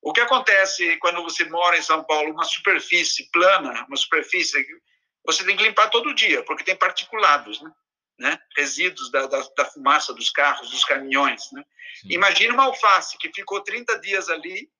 O 0.00 0.12
que 0.12 0.20
acontece 0.20 0.96
quando 0.98 1.22
você 1.22 1.44
mora 1.44 1.76
em 1.76 1.82
São 1.82 2.04
Paulo, 2.04 2.32
uma 2.32 2.44
superfície 2.44 3.28
plana, 3.30 3.84
uma 3.88 3.96
superfície, 3.96 4.64
você 5.24 5.44
tem 5.44 5.56
que 5.56 5.62
limpar 5.62 5.90
todo 5.90 6.14
dia, 6.14 6.42
porque 6.44 6.64
tem 6.64 6.76
particulados, 6.76 7.60
né? 7.60 7.72
né? 8.18 8.38
resíduos 8.56 9.10
da, 9.10 9.26
da, 9.26 9.42
da, 9.56 9.64
fumaça 9.64 10.12
dos 10.14 10.30
carros, 10.30 10.70
dos 10.70 10.84
caminhões. 10.84 11.50
Né? 11.52 11.64
Imagina 12.04 12.54
uma 12.54 12.64
alface 12.64 13.18
que 13.18 13.32
ficou 13.32 13.62
30 13.62 13.98
dias 14.00 14.28
ali 14.28 14.70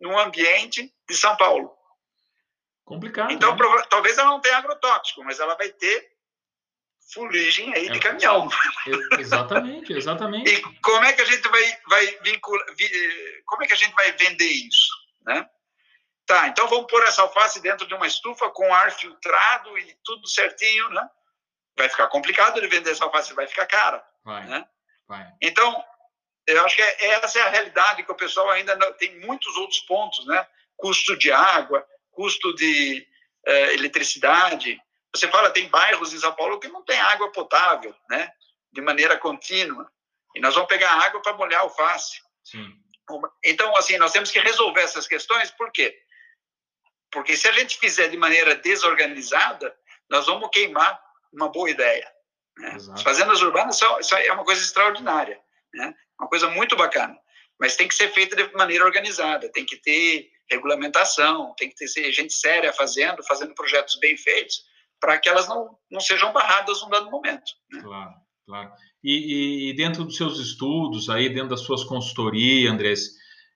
num 0.00 0.18
ambiente 0.18 0.92
de 1.08 1.16
São 1.16 1.36
Paulo. 1.36 1.74
Complicado. 2.84 3.32
Então, 3.32 3.56
né? 3.56 3.82
talvez 3.90 4.16
ela 4.16 4.30
não 4.30 4.40
tenha 4.40 4.58
agrotóxico, 4.58 5.24
mas 5.24 5.40
ela 5.40 5.56
vai 5.56 5.70
ter 5.70 6.15
fuligem 7.12 7.72
aí 7.74 7.88
é, 7.88 7.92
de 7.92 8.00
caminhão. 8.00 8.48
Exatamente, 9.18 9.92
exatamente. 9.92 10.50
E 10.54 10.62
como 10.80 11.04
é 11.04 11.12
que 11.12 11.22
a 11.22 11.24
gente 11.24 11.48
vai, 11.48 11.78
vai 11.88 12.18
vincular, 12.22 12.66
como 13.44 13.64
é 13.64 13.66
que 13.66 13.72
a 13.72 13.76
gente 13.76 13.94
vai 13.94 14.12
vender 14.12 14.48
isso, 14.48 14.88
né? 15.24 15.48
Tá, 16.26 16.48
então 16.48 16.66
vamos 16.66 16.90
pôr 16.90 17.04
essa 17.04 17.22
alface 17.22 17.60
dentro 17.60 17.86
de 17.86 17.94
uma 17.94 18.06
estufa 18.06 18.50
com 18.50 18.74
ar 18.74 18.90
filtrado 18.90 19.78
e 19.78 19.96
tudo 20.04 20.26
certinho, 20.28 20.88
né? 20.90 21.08
vai 21.76 21.88
ficar 21.88 22.08
complicado 22.08 22.60
de 22.60 22.66
vender 22.66 22.90
essa 22.90 23.04
alface, 23.04 23.34
vai 23.34 23.46
ficar 23.46 23.66
cara. 23.66 24.02
Vai, 24.24 24.46
né? 24.46 24.66
vai. 25.06 25.30
Então, 25.42 25.84
eu 26.46 26.64
acho 26.64 26.74
que 26.74 26.82
é, 26.82 27.10
essa 27.10 27.38
é 27.38 27.42
a 27.42 27.50
realidade 27.50 28.02
que 28.02 28.10
o 28.10 28.16
pessoal 28.16 28.50
ainda 28.50 28.74
não, 28.76 28.92
tem 28.94 29.20
muitos 29.20 29.54
outros 29.56 29.80
pontos, 29.80 30.26
né? 30.26 30.46
Custo 30.76 31.16
de 31.16 31.30
água, 31.30 31.86
custo 32.10 32.54
de 32.54 33.06
eh, 33.46 33.74
eletricidade. 33.74 34.80
Você 35.16 35.28
fala, 35.28 35.50
tem 35.50 35.68
bairros 35.68 36.12
em 36.12 36.18
São 36.18 36.34
Paulo 36.34 36.60
que 36.60 36.68
não 36.68 36.84
tem 36.84 36.98
água 36.98 37.30
potável, 37.32 37.94
né? 38.10 38.30
De 38.72 38.80
maneira 38.80 39.16
contínua. 39.18 39.90
E 40.34 40.40
nós 40.40 40.54
vamos 40.54 40.68
pegar 40.68 40.92
água 40.92 41.22
para 41.22 41.36
molhar 41.36 41.60
a 41.60 41.64
alface. 41.64 42.20
Sim. 42.44 42.72
Então, 43.44 43.74
assim, 43.76 43.96
nós 43.98 44.12
temos 44.12 44.30
que 44.30 44.40
resolver 44.40 44.80
essas 44.80 45.06
questões, 45.06 45.50
por 45.52 45.70
quê? 45.70 45.96
Porque 47.10 47.36
se 47.36 47.48
a 47.48 47.52
gente 47.52 47.78
fizer 47.78 48.08
de 48.08 48.16
maneira 48.16 48.54
desorganizada, 48.56 49.74
nós 50.10 50.26
vamos 50.26 50.50
queimar 50.52 51.00
uma 51.32 51.48
boa 51.48 51.70
ideia. 51.70 52.06
Né? 52.58 52.76
As 52.92 53.02
fazendas 53.02 53.40
urbanas 53.42 53.78
são, 53.78 54.02
são, 54.02 54.18
é 54.18 54.32
uma 54.32 54.44
coisa 54.44 54.60
extraordinária, 54.60 55.40
né? 55.74 55.94
uma 56.18 56.28
coisa 56.28 56.48
muito 56.48 56.76
bacana, 56.76 57.16
mas 57.60 57.76
tem 57.76 57.86
que 57.86 57.94
ser 57.94 58.12
feita 58.12 58.34
de 58.34 58.52
maneira 58.54 58.84
organizada, 58.84 59.50
tem 59.52 59.64
que 59.64 59.76
ter 59.76 60.30
regulamentação, 60.50 61.54
tem 61.56 61.70
que 61.70 61.76
ter 61.76 62.12
gente 62.12 62.32
séria 62.32 62.72
fazendo, 62.72 63.22
fazendo 63.24 63.54
projetos 63.54 63.98
bem 63.98 64.16
feitos, 64.16 64.64
para 65.00 65.18
que 65.18 65.28
elas 65.28 65.48
não, 65.48 65.76
não 65.90 66.00
sejam 66.00 66.32
barradas 66.32 66.82
num 66.82 66.88
dado 66.88 67.10
momento. 67.10 67.52
Né? 67.70 67.80
Claro, 67.82 68.14
claro. 68.46 68.72
E, 69.02 69.70
e, 69.70 69.72
dentro 69.74 70.04
dos 70.04 70.16
seus 70.16 70.38
estudos, 70.38 71.08
aí 71.08 71.28
dentro 71.28 71.50
das 71.50 71.60
suas 71.60 71.84
consultorias, 71.84 72.72
Andrés, 72.72 73.10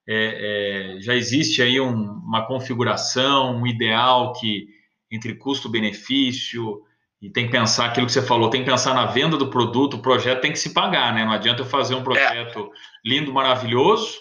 é, 0.08 0.96
é, 0.96 1.00
já 1.00 1.14
existe 1.14 1.62
aí 1.62 1.80
um, 1.80 1.92
uma 1.92 2.46
configuração, 2.46 3.56
um 3.56 3.66
ideal 3.66 4.32
que 4.34 4.68
entre 5.10 5.34
custo-benefício, 5.34 6.82
e 7.20 7.28
tem 7.28 7.46
que 7.46 7.52
pensar 7.52 7.86
aquilo 7.86 8.06
que 8.06 8.12
você 8.12 8.22
falou, 8.22 8.48
tem 8.48 8.64
que 8.64 8.70
pensar 8.70 8.94
na 8.94 9.06
venda 9.06 9.36
do 9.36 9.50
produto, 9.50 9.94
o 9.94 10.02
projeto 10.02 10.40
tem 10.40 10.52
que 10.52 10.58
se 10.58 10.72
pagar, 10.72 11.14
né? 11.14 11.24
Não 11.24 11.32
adianta 11.32 11.60
eu 11.60 11.66
fazer 11.66 11.94
um 11.94 12.02
projeto 12.02 12.58
é. 12.60 13.08
lindo, 13.08 13.32
maravilhoso, 13.32 14.18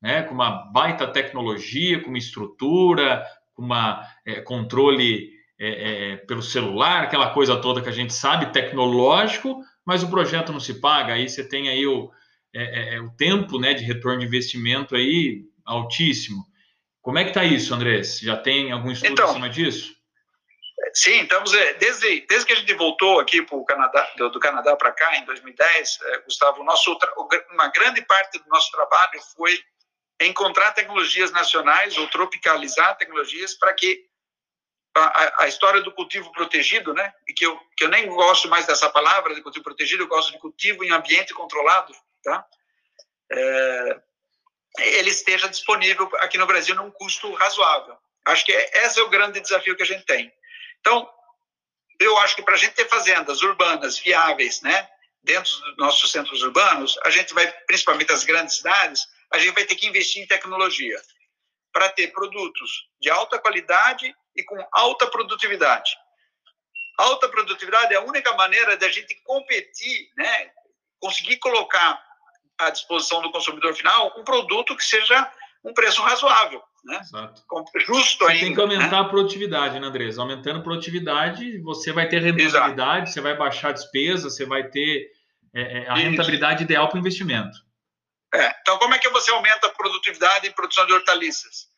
né? 0.00 0.22
Com 0.22 0.34
uma 0.34 0.50
baita 0.72 1.06
tecnologia, 1.06 2.00
com 2.00 2.08
uma 2.08 2.18
estrutura, 2.18 3.24
com 3.54 3.62
uma 3.62 4.02
é, 4.26 4.40
controle 4.40 5.30
é, 5.68 6.12
é 6.12 6.16
pelo 6.16 6.42
celular, 6.42 7.04
aquela 7.04 7.30
coisa 7.30 7.60
toda 7.60 7.80
que 7.80 7.88
a 7.88 7.92
gente 7.92 8.12
sabe, 8.12 8.52
tecnológico, 8.52 9.62
mas 9.84 10.02
o 10.02 10.10
projeto 10.10 10.52
não 10.52 10.60
se 10.60 10.80
paga. 10.80 11.14
Aí 11.14 11.28
você 11.28 11.46
tem 11.46 11.68
aí 11.68 11.86
o, 11.86 12.10
é, 12.54 12.96
é, 12.96 13.00
o 13.00 13.10
tempo, 13.10 13.58
né, 13.58 13.74
de 13.74 13.84
retorno 13.84 14.20
de 14.20 14.26
investimento 14.26 14.96
aí 14.96 15.44
altíssimo. 15.64 16.44
Como 17.00 17.18
é 17.18 17.24
que 17.24 17.30
está 17.30 17.44
isso, 17.44 17.74
Andrés? 17.74 18.18
Já 18.20 18.36
tem 18.36 18.72
algum 18.72 18.90
estudo 18.90 19.12
então, 19.12 19.30
em 19.30 19.34
cima 19.34 19.48
disso? 19.48 19.94
Sim, 20.94 21.22
estamos 21.22 21.54
é, 21.54 21.74
desde, 21.74 22.26
desde 22.26 22.46
que 22.46 22.52
a 22.52 22.56
gente 22.56 22.74
voltou 22.74 23.20
aqui 23.20 23.42
pro 23.42 23.64
Canadá, 23.64 24.08
do, 24.16 24.30
do 24.30 24.40
Canadá 24.40 24.76
para 24.76 24.92
cá 24.92 25.16
em 25.16 25.24
2010, 25.24 25.98
é, 26.02 26.18
Gustavo, 26.22 26.62
nosso, 26.64 26.96
uma 27.52 27.68
grande 27.68 28.02
parte 28.02 28.38
do 28.38 28.48
nosso 28.48 28.70
trabalho 28.70 29.20
foi 29.34 29.58
encontrar 30.20 30.72
tecnologias 30.72 31.32
nacionais 31.32 31.96
ou 31.96 32.06
tropicalizar 32.08 32.96
tecnologias 32.96 33.54
para 33.54 33.72
que 33.72 34.04
a, 34.94 35.44
a, 35.44 35.48
história 35.48 35.80
do 35.80 35.92
cultivo 35.92 36.30
protegido, 36.32 36.92
né, 36.92 37.12
e 37.26 37.32
que 37.32 37.46
eu, 37.46 37.58
que 37.76 37.84
eu 37.84 37.88
nem 37.88 38.06
gosto 38.08 38.48
mais 38.48 38.66
dessa 38.66 38.90
palavra 38.90 39.34
de 39.34 39.42
cultivo 39.42 39.64
protegido, 39.64 40.02
eu 40.02 40.08
gosto 40.08 40.32
de 40.32 40.38
cultivo 40.38 40.84
em 40.84 40.90
ambiente 40.90 41.32
controlado, 41.32 41.94
tá? 42.22 42.44
É, 43.30 44.00
ele 44.78 45.10
esteja 45.10 45.48
disponível 45.48 46.10
aqui 46.20 46.36
no 46.36 46.46
Brasil 46.46 46.74
num 46.74 46.90
custo 46.90 47.32
razoável. 47.34 47.96
Acho 48.26 48.44
que 48.44 48.52
é, 48.52 48.84
esse 48.84 49.00
é 49.00 49.02
o 49.02 49.08
grande 49.08 49.40
desafio 49.40 49.76
que 49.76 49.82
a 49.82 49.86
gente 49.86 50.04
tem. 50.04 50.32
Então, 50.80 51.10
eu 51.98 52.16
acho 52.18 52.36
que 52.36 52.42
para 52.42 52.54
a 52.54 52.58
gente 52.58 52.74
ter 52.74 52.88
fazendas 52.88 53.42
urbanas 53.42 53.98
viáveis, 53.98 54.60
né, 54.60 54.88
dentro 55.22 55.52
dos 55.52 55.76
nossos 55.76 56.10
centros 56.10 56.42
urbanos, 56.42 56.98
a 57.04 57.10
gente 57.10 57.32
vai, 57.32 57.50
principalmente 57.66 58.12
as 58.12 58.24
grandes 58.24 58.56
cidades, 58.56 59.06
a 59.30 59.38
gente 59.38 59.54
vai 59.54 59.64
ter 59.64 59.76
que 59.76 59.86
investir 59.86 60.22
em 60.22 60.26
tecnologia 60.26 61.00
para 61.72 61.88
ter 61.88 62.08
produtos 62.08 62.88
de 63.00 63.08
alta 63.08 63.38
qualidade 63.38 64.14
e 64.36 64.42
com 64.44 64.56
alta 64.72 65.06
produtividade. 65.06 65.90
Alta 66.98 67.28
produtividade 67.28 67.94
é 67.94 67.96
a 67.96 68.02
única 68.02 68.32
maneira 68.34 68.76
da 68.76 68.88
gente 68.88 69.14
competir, 69.24 70.10
né, 70.16 70.50
conseguir 71.00 71.38
colocar 71.38 72.02
à 72.58 72.70
disposição 72.70 73.22
do 73.22 73.32
consumidor 73.32 73.74
final 73.74 74.12
um 74.18 74.24
produto 74.24 74.76
que 74.76 74.84
seja 74.84 75.32
um 75.64 75.72
preço 75.72 76.02
razoável 76.02 76.62
né? 76.84 76.98
Exato. 77.00 77.42
Justo 77.86 78.26
ainda. 78.26 78.44
Tem 78.44 78.54
que 78.54 78.60
aumentar 78.60 78.90
né? 78.90 78.98
a 78.98 79.04
produtividade, 79.04 79.78
né, 79.78 79.86
Andrés? 79.86 80.18
Aumentando 80.18 80.60
a 80.60 80.62
produtividade, 80.62 81.58
você 81.60 81.92
vai 81.92 82.08
ter 82.08 82.20
rentabilidade, 82.20 83.02
Exato. 83.02 83.12
você 83.12 83.20
vai 83.20 83.36
baixar 83.36 83.68
a 83.70 83.72
despesa, 83.72 84.28
você 84.28 84.44
vai 84.44 84.68
ter 84.68 85.10
é, 85.54 85.84
é 85.84 85.88
a 85.88 85.94
rentabilidade 85.94 86.64
ideal 86.64 86.88
para 86.88 86.96
o 86.96 87.00
investimento. 87.00 87.56
É. 88.34 88.54
Então, 88.60 88.78
como 88.78 88.94
é 88.94 88.98
que 88.98 89.08
você 89.10 89.30
aumenta 89.30 89.66
a 89.66 89.70
produtividade 89.70 90.46
em 90.46 90.52
produção 90.52 90.86
de 90.86 90.92
hortaliças? 90.92 91.68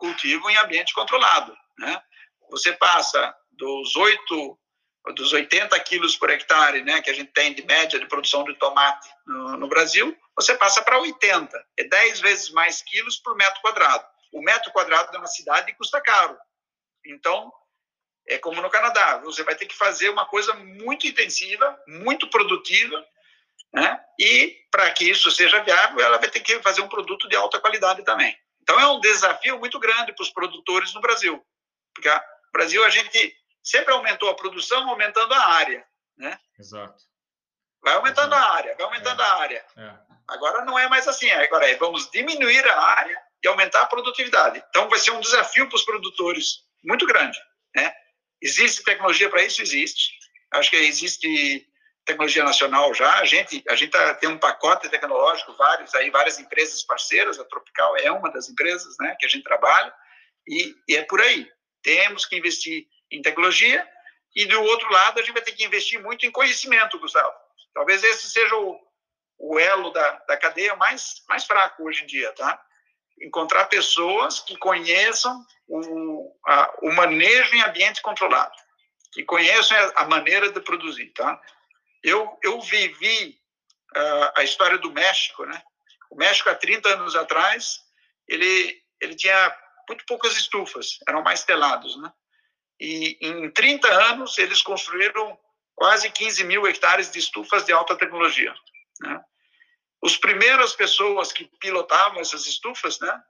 Cultivo 0.00 0.50
em 0.50 0.56
ambiente 0.56 0.94
controlado. 0.94 1.56
Né? 1.78 2.02
Você 2.50 2.72
passa 2.72 3.34
dos 3.52 3.94
8 3.94 4.58
dos 5.14 5.32
80 5.32 5.78
quilos 5.80 6.14
por 6.16 6.28
hectare, 6.28 6.82
né, 6.82 7.00
que 7.00 7.08
a 7.08 7.14
gente 7.14 7.32
tem 7.32 7.54
de 7.54 7.64
média 7.64 7.98
de 7.98 8.06
produção 8.06 8.44
de 8.44 8.54
tomate 8.58 9.08
no, 9.26 9.56
no 9.56 9.66
Brasil, 9.66 10.14
você 10.36 10.54
passa 10.54 10.82
para 10.82 11.00
80. 11.00 11.66
É 11.78 11.84
10 11.84 12.20
vezes 12.20 12.50
mais 12.50 12.82
quilos 12.82 13.16
por 13.16 13.34
metro 13.34 13.60
quadrado. 13.62 14.04
O 14.30 14.42
metro 14.42 14.70
quadrado 14.72 15.10
de 15.10 15.16
uma 15.16 15.26
cidade 15.26 15.74
custa 15.74 16.02
caro. 16.02 16.36
Então, 17.04 17.50
é 18.28 18.38
como 18.38 18.60
no 18.60 18.68
Canadá, 18.68 19.18
você 19.18 19.42
vai 19.42 19.54
ter 19.54 19.66
que 19.66 19.74
fazer 19.74 20.10
uma 20.10 20.26
coisa 20.26 20.52
muito 20.54 21.06
intensiva, 21.06 21.82
muito 21.86 22.28
produtiva, 22.28 23.04
né? 23.72 23.98
E 24.18 24.56
para 24.70 24.90
que 24.92 25.10
isso 25.10 25.30
seja 25.30 25.62
viável, 25.62 26.00
ela 26.00 26.18
vai 26.18 26.28
ter 26.28 26.40
que 26.40 26.60
fazer 26.60 26.82
um 26.82 26.88
produto 26.88 27.26
de 27.26 27.36
alta 27.36 27.58
qualidade 27.58 28.04
também. 28.04 28.36
Então 28.62 28.78
é 28.78 28.86
um 28.86 29.00
desafio 29.00 29.58
muito 29.58 29.78
grande 29.78 30.12
para 30.12 30.22
os 30.22 30.30
produtores 30.30 30.94
no 30.94 31.00
Brasil, 31.00 31.44
porque 31.94 32.08
no 32.10 32.52
Brasil 32.52 32.84
a 32.84 32.90
gente 32.90 33.36
sempre 33.62 33.92
aumentou 33.92 34.28
a 34.28 34.34
produção, 34.34 34.88
aumentando 34.88 35.32
a 35.34 35.46
área, 35.48 35.84
né? 36.16 36.38
Exato. 36.58 37.02
Vai 37.82 37.94
aumentando 37.94 38.34
Exato. 38.34 38.50
a 38.50 38.54
área, 38.54 38.76
vai 38.76 38.86
aumentando 38.86 39.22
é. 39.22 39.24
a 39.24 39.34
área. 39.34 39.66
É. 39.76 39.94
Agora 40.28 40.64
não 40.64 40.78
é 40.78 40.88
mais 40.88 41.08
assim, 41.08 41.30
agora 41.30 41.68
é 41.68 41.76
vamos 41.76 42.10
diminuir 42.10 42.66
a 42.68 42.80
área 42.80 43.20
e 43.42 43.48
aumentar 43.48 43.82
a 43.82 43.86
produtividade. 43.86 44.62
Então 44.68 44.88
vai 44.88 44.98
ser 44.98 45.10
um 45.10 45.20
desafio 45.20 45.68
para 45.68 45.76
os 45.76 45.84
produtores 45.84 46.64
muito 46.84 47.06
grande, 47.06 47.38
né? 47.74 47.92
Existe 48.40 48.84
tecnologia 48.84 49.28
para 49.28 49.42
isso? 49.42 49.60
Existe. 49.60 50.12
Acho 50.52 50.70
que 50.70 50.76
existe 50.76 51.69
tecnologia 52.04 52.44
nacional 52.44 52.92
já. 52.94 53.18
A 53.18 53.24
gente, 53.24 53.62
a 53.68 53.74
gente 53.74 53.90
tá, 53.90 54.14
tem 54.14 54.28
um 54.28 54.38
pacote 54.38 54.88
tecnológico, 54.88 55.54
vários 55.56 55.94
aí, 55.94 56.10
várias 56.10 56.38
empresas 56.38 56.82
parceiras. 56.82 57.38
A 57.38 57.44
Tropical 57.44 57.96
é 57.98 58.10
uma 58.10 58.30
das 58.30 58.48
empresas, 58.48 58.96
né, 59.00 59.16
que 59.18 59.26
a 59.26 59.28
gente 59.28 59.44
trabalha. 59.44 59.92
E, 60.46 60.74
e 60.88 60.96
é 60.96 61.04
por 61.04 61.20
aí. 61.20 61.50
Temos 61.82 62.26
que 62.26 62.36
investir 62.36 62.86
em 63.10 63.22
tecnologia 63.22 63.86
e 64.34 64.46
do 64.46 64.60
outro 64.62 64.90
lado 64.90 65.18
a 65.18 65.22
gente 65.22 65.32
vai 65.32 65.42
ter 65.42 65.52
que 65.52 65.64
investir 65.64 66.00
muito 66.00 66.24
em 66.24 66.30
conhecimento, 66.30 66.98
Gustavo. 66.98 67.34
Talvez 67.74 68.02
esse 68.02 68.30
seja 68.30 68.54
o, 68.56 68.78
o 69.38 69.58
elo 69.58 69.90
da, 69.90 70.10
da 70.28 70.36
cadeia 70.36 70.76
mais 70.76 71.22
mais 71.28 71.44
fraco 71.44 71.84
hoje 71.84 72.04
em 72.04 72.06
dia, 72.06 72.32
tá? 72.32 72.60
Encontrar 73.20 73.66
pessoas 73.66 74.40
que 74.40 74.56
conheçam 74.56 75.44
o, 75.68 76.34
a, 76.46 76.74
o 76.82 76.92
manejo 76.92 77.54
em 77.54 77.62
ambiente 77.62 78.02
controlado, 78.02 78.54
que 79.12 79.24
conheçam 79.24 79.76
a, 79.96 80.04
maneira 80.06 80.50
de 80.50 80.60
produzir, 80.60 81.12
tá? 81.12 81.40
Eu, 82.02 82.38
eu 82.42 82.60
vivi 82.60 83.38
uh, 83.96 84.32
a 84.36 84.44
história 84.44 84.78
do 84.78 84.90
México, 84.92 85.44
né? 85.44 85.62
O 86.10 86.16
México, 86.16 86.48
há 86.48 86.54
30 86.54 86.88
anos 86.94 87.14
atrás, 87.14 87.80
ele, 88.26 88.82
ele 89.00 89.14
tinha 89.14 89.56
muito 89.88 90.04
poucas 90.06 90.36
estufas, 90.36 90.98
eram 91.08 91.22
mais 91.22 91.44
telados, 91.44 92.00
né? 92.00 92.12
E 92.80 93.18
em 93.20 93.50
30 93.50 93.88
anos, 93.88 94.38
eles 94.38 94.62
construíram 94.62 95.38
quase 95.74 96.10
15 96.10 96.44
mil 96.44 96.66
hectares 96.66 97.10
de 97.10 97.18
estufas 97.18 97.64
de 97.64 97.72
alta 97.72 97.96
tecnologia. 97.96 98.54
Né? 99.00 99.20
Os 100.02 100.16
primeiras 100.16 100.74
pessoas 100.74 101.32
que 101.32 101.44
pilotavam 101.58 102.20
essas 102.20 102.46
estufas, 102.46 102.98
né, 103.00 103.22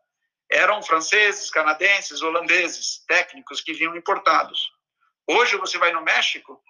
eram 0.51 0.83
franceses, 0.83 1.51
canadenses, 1.51 2.23
holandeses, 2.23 3.05
técnicos 3.07 3.61
que 3.61 3.73
vinham 3.73 3.97
importados. 3.97 4.71
Hoje 5.29 5.57
você 5.57 5.79
vai 5.79 5.93
no 5.93 6.03
México, 6.03 6.61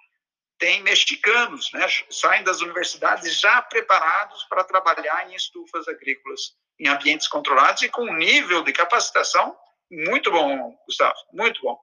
tem 0.61 0.83
mexicanos, 0.83 1.71
né, 1.73 1.87
saem 2.11 2.43
das 2.43 2.61
universidades 2.61 3.39
já 3.39 3.63
preparados 3.63 4.43
para 4.43 4.63
trabalhar 4.63 5.27
em 5.27 5.33
estufas 5.33 5.87
agrícolas, 5.87 6.55
em 6.79 6.87
ambientes 6.87 7.27
controlados 7.27 7.81
e 7.81 7.89
com 7.89 8.03
um 8.03 8.13
nível 8.13 8.63
de 8.63 8.71
capacitação 8.71 9.57
muito 9.89 10.29
bom, 10.29 10.71
Gustavo, 10.85 11.15
muito 11.33 11.59
bom. 11.63 11.79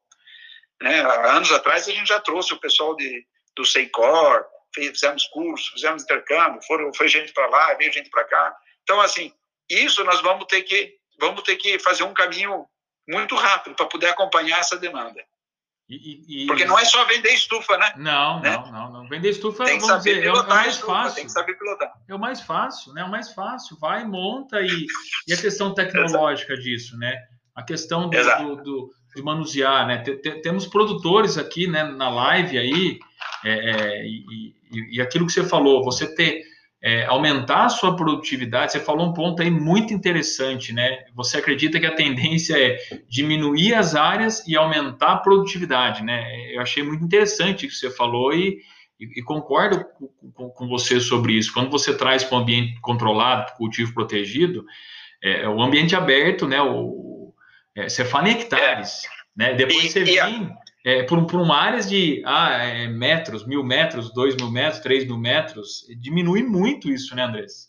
Né, 0.80 1.00
anos 1.00 1.50
atrás 1.50 1.88
a 1.88 1.92
gente 1.92 2.06
já 2.06 2.20
trouxe 2.20 2.54
o 2.54 2.60
pessoal 2.60 2.94
de, 2.94 3.26
do 3.56 3.64
Seicor, 3.64 4.46
fizemos 4.72 5.26
curso, 5.26 5.72
fizemos 5.72 6.04
intercâmbio, 6.04 6.62
foram, 6.62 6.94
foi 6.94 7.08
gente 7.08 7.32
para 7.32 7.48
lá, 7.48 7.74
veio 7.74 7.92
gente 7.92 8.10
para 8.10 8.22
cá. 8.22 8.56
Então, 8.84 9.00
assim, 9.00 9.34
isso 9.68 10.04
nós 10.04 10.20
vamos 10.20 10.46
ter 10.46 10.62
que, 10.62 10.94
vamos 11.18 11.42
ter 11.42 11.56
que 11.56 11.80
fazer 11.80 12.04
um 12.04 12.14
caminho 12.14 12.64
muito 13.08 13.34
rápido 13.34 13.74
para 13.74 13.86
poder 13.86 14.06
acompanhar 14.06 14.60
essa 14.60 14.76
demanda. 14.76 15.20
E, 15.88 16.42
e, 16.44 16.46
Porque 16.46 16.66
não 16.66 16.78
é 16.78 16.84
só 16.84 17.02
vender 17.06 17.30
estufa, 17.30 17.78
né? 17.78 17.94
Não, 17.96 18.40
né? 18.40 18.50
não, 18.50 18.72
não, 18.72 18.92
não. 18.92 19.08
Vender 19.08 19.30
estufa 19.30 19.64
tem 19.64 19.78
que 19.78 19.86
saber 19.86 20.16
dizer, 20.16 20.22
pilotar 20.22 20.44
é 20.44 20.46
o 20.46 20.48
mais 20.48 20.74
estufa, 20.74 20.92
fácil. 20.92 21.14
Tem 21.14 21.24
que 21.24 21.32
saber 21.32 21.58
pilotar. 21.58 21.92
É 22.06 22.14
o 22.14 22.18
mais 22.18 22.40
fácil, 22.42 22.92
né? 22.92 23.00
É 23.00 23.04
o 23.04 23.10
mais 23.10 23.32
fácil. 23.32 23.78
Vai, 23.80 24.04
monta 24.04 24.60
e, 24.60 24.86
e 25.26 25.32
a 25.32 25.36
questão 25.36 25.72
tecnológica 25.72 26.56
disso, 26.58 26.96
né? 26.98 27.16
A 27.54 27.62
questão 27.62 28.10
do, 28.10 28.16
do, 28.16 28.62
do, 28.62 28.90
de 29.16 29.22
manusear, 29.22 29.86
né? 29.86 30.04
Temos 30.42 30.66
produtores 30.66 31.38
aqui, 31.38 31.66
né, 31.66 31.82
na 31.84 32.10
live 32.10 32.58
aí, 32.58 32.98
é, 33.44 33.70
é, 33.70 34.06
e, 34.06 34.54
e, 34.92 35.00
aquilo 35.00 35.26
que 35.26 35.32
você 35.32 35.44
falou, 35.44 35.82
você 35.82 36.14
ter 36.14 36.42
é, 36.80 37.04
aumentar 37.06 37.64
a 37.64 37.68
sua 37.68 37.96
produtividade, 37.96 38.72
você 38.72 38.80
falou 38.80 39.08
um 39.08 39.12
ponto 39.12 39.42
aí 39.42 39.50
muito 39.50 39.92
interessante, 39.92 40.72
né? 40.72 41.04
Você 41.14 41.38
acredita 41.38 41.80
que 41.80 41.86
a 41.86 41.94
tendência 41.94 42.56
é 42.56 42.78
diminuir 43.08 43.74
as 43.74 43.94
áreas 43.96 44.46
e 44.46 44.56
aumentar 44.56 45.12
a 45.12 45.16
produtividade, 45.16 46.04
né? 46.04 46.52
Eu 46.52 46.60
achei 46.60 46.82
muito 46.82 47.04
interessante 47.04 47.66
o 47.66 47.68
que 47.68 47.74
você 47.74 47.90
falou 47.90 48.32
e, 48.32 48.60
e, 49.00 49.20
e 49.20 49.22
concordo 49.22 49.84
com, 49.98 50.32
com, 50.32 50.50
com, 50.50 50.68
você 50.68 51.00
sobre 51.00 51.32
isso. 51.32 51.52
Quando 51.52 51.70
você 51.70 51.96
traz 51.96 52.22
para 52.22 52.38
um 52.38 52.42
ambiente 52.42 52.80
controlado, 52.80 53.52
cultivo 53.56 53.92
protegido, 53.92 54.64
é, 55.22 55.48
o 55.48 55.60
ambiente 55.60 55.96
aberto, 55.96 56.46
né? 56.46 56.62
O, 56.62 57.34
é, 57.74 57.88
você 57.88 58.04
fala 58.04 58.28
em 58.28 58.32
hectares, 58.32 59.02
né? 59.36 59.52
Depois 59.54 59.90
você 59.90 60.04
vem 60.04 60.48
é, 60.84 61.02
por, 61.02 61.26
por 61.26 61.40
uma 61.40 61.56
área 61.56 61.80
de 61.80 62.22
ah, 62.24 62.64
é, 62.64 62.86
metros, 62.86 63.46
mil 63.46 63.64
metros, 63.64 64.12
dois 64.12 64.36
mil 64.36 64.50
metros, 64.50 64.80
três 64.80 65.04
mil 65.04 65.18
metros, 65.18 65.86
diminui 66.00 66.42
muito 66.42 66.88
isso, 66.88 67.14
né, 67.14 67.22
Andrés? 67.22 67.68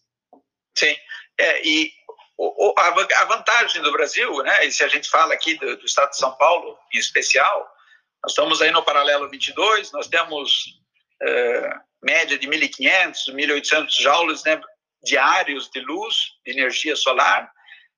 Sim, 0.78 0.96
é, 1.38 1.68
e 1.68 1.92
o, 2.38 2.74
a, 2.78 2.88
a, 2.88 3.26
vantagem 3.26 3.82
do 3.82 3.92
Brasil, 3.92 4.32
né, 4.44 4.66
e 4.66 4.72
se 4.72 4.84
a 4.84 4.88
gente 4.88 5.10
fala 5.10 5.34
aqui 5.34 5.56
do, 5.58 5.78
do, 5.78 5.86
estado 5.86 6.12
de 6.12 6.18
São 6.18 6.32
Paulo 6.38 6.78
em 6.94 6.98
especial, 6.98 7.68
nós 8.24 8.32
estamos 8.32 8.62
aí 8.62 8.72
no 8.72 8.84
paralelo 8.84 9.30
22, 9.30 9.92
nós 9.92 10.08
temos 10.08 10.80
é, 11.22 11.70
média 12.02 12.38
de 12.38 12.48
1.500, 12.48 13.34
1.800 13.34 13.90
joules 14.02 14.44
né, 14.44 14.62
diários 15.04 15.70
de 15.70 15.82
luz, 15.82 16.16
de 16.46 16.52
energia 16.52 16.96
solar, 16.96 17.52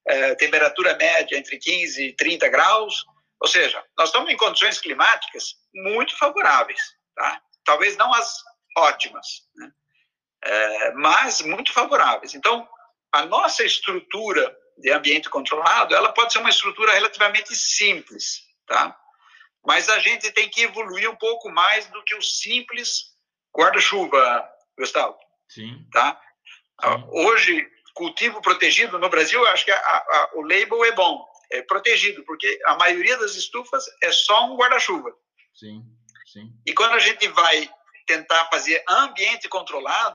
é, 0.08 0.36
temperatura 0.36 0.96
média 0.98 1.38
entre 1.38 1.58
15 1.58 2.04
e 2.04 2.14
30 2.16 2.50
graus, 2.50 3.06
ou 3.42 3.48
seja, 3.48 3.84
nós 3.98 4.10
estamos 4.10 4.30
em 4.32 4.38
condições 4.38 4.80
climáticas 4.80 5.56
muito 5.74 6.16
favoráveis, 6.18 6.80
tá? 7.16 7.42
Talvez 7.66 7.98
não 7.98 8.14
as 8.14 8.36
ótimas, 8.78 9.26
né? 9.56 9.72
é, 10.44 10.92
mas 10.94 11.42
muito 11.42 11.74
favoráveis. 11.74 12.36
Então, 12.36 12.68
a 13.12 13.26
nossa 13.26 13.64
estrutura 13.64 14.56
de 14.78 14.92
ambiente 14.92 15.28
controlado, 15.28 15.96
ela 15.96 16.14
pode 16.14 16.34
ser 16.34 16.40
uma 16.40 16.50
estrutura 16.50 16.94
relativamente 16.94 17.56
simples, 17.56 18.42
tá? 18.68 18.96
Mas 19.66 19.90
a 19.90 19.98
gente 20.00 20.32
tem 20.32 20.48
que 20.48 20.62
evoluir 20.62 21.10
um 21.10 21.16
pouco 21.16 21.50
mais 21.50 21.88
do 21.88 22.04
que 22.04 22.16
o 22.16 22.22
simples 22.22 23.12
guarda-chuva, 23.56 24.48
Gustavo. 24.78 25.18
Sim. 25.48 25.84
Tá? 25.92 26.20
Sim. 26.82 27.06
Hoje, 27.12 27.68
cultivo 27.94 28.42
protegido 28.42 29.00
no 29.00 29.10
Brasil, 29.10 29.46
acho 29.48 29.66
que 29.66 29.72
a, 29.72 29.78
a, 29.78 30.30
o 30.36 30.42
label 30.42 30.86
é 30.86 30.92
bom, 30.92 31.28
é, 31.52 31.62
protegido, 31.62 32.24
porque 32.24 32.60
a 32.66 32.76
maioria 32.76 33.18
das 33.18 33.36
estufas 33.36 33.86
é 34.02 34.12
só 34.12 34.52
um 34.52 34.56
guarda-chuva. 34.56 35.16
Sim, 35.54 35.84
sim. 36.26 36.52
E 36.66 36.74
quando 36.74 36.94
a 36.94 37.00
gente 37.00 37.28
vai 37.30 37.70
tentar 38.08 38.46
fazer 38.46 38.84
ambiente 38.88 39.48
controlado, 39.48 40.10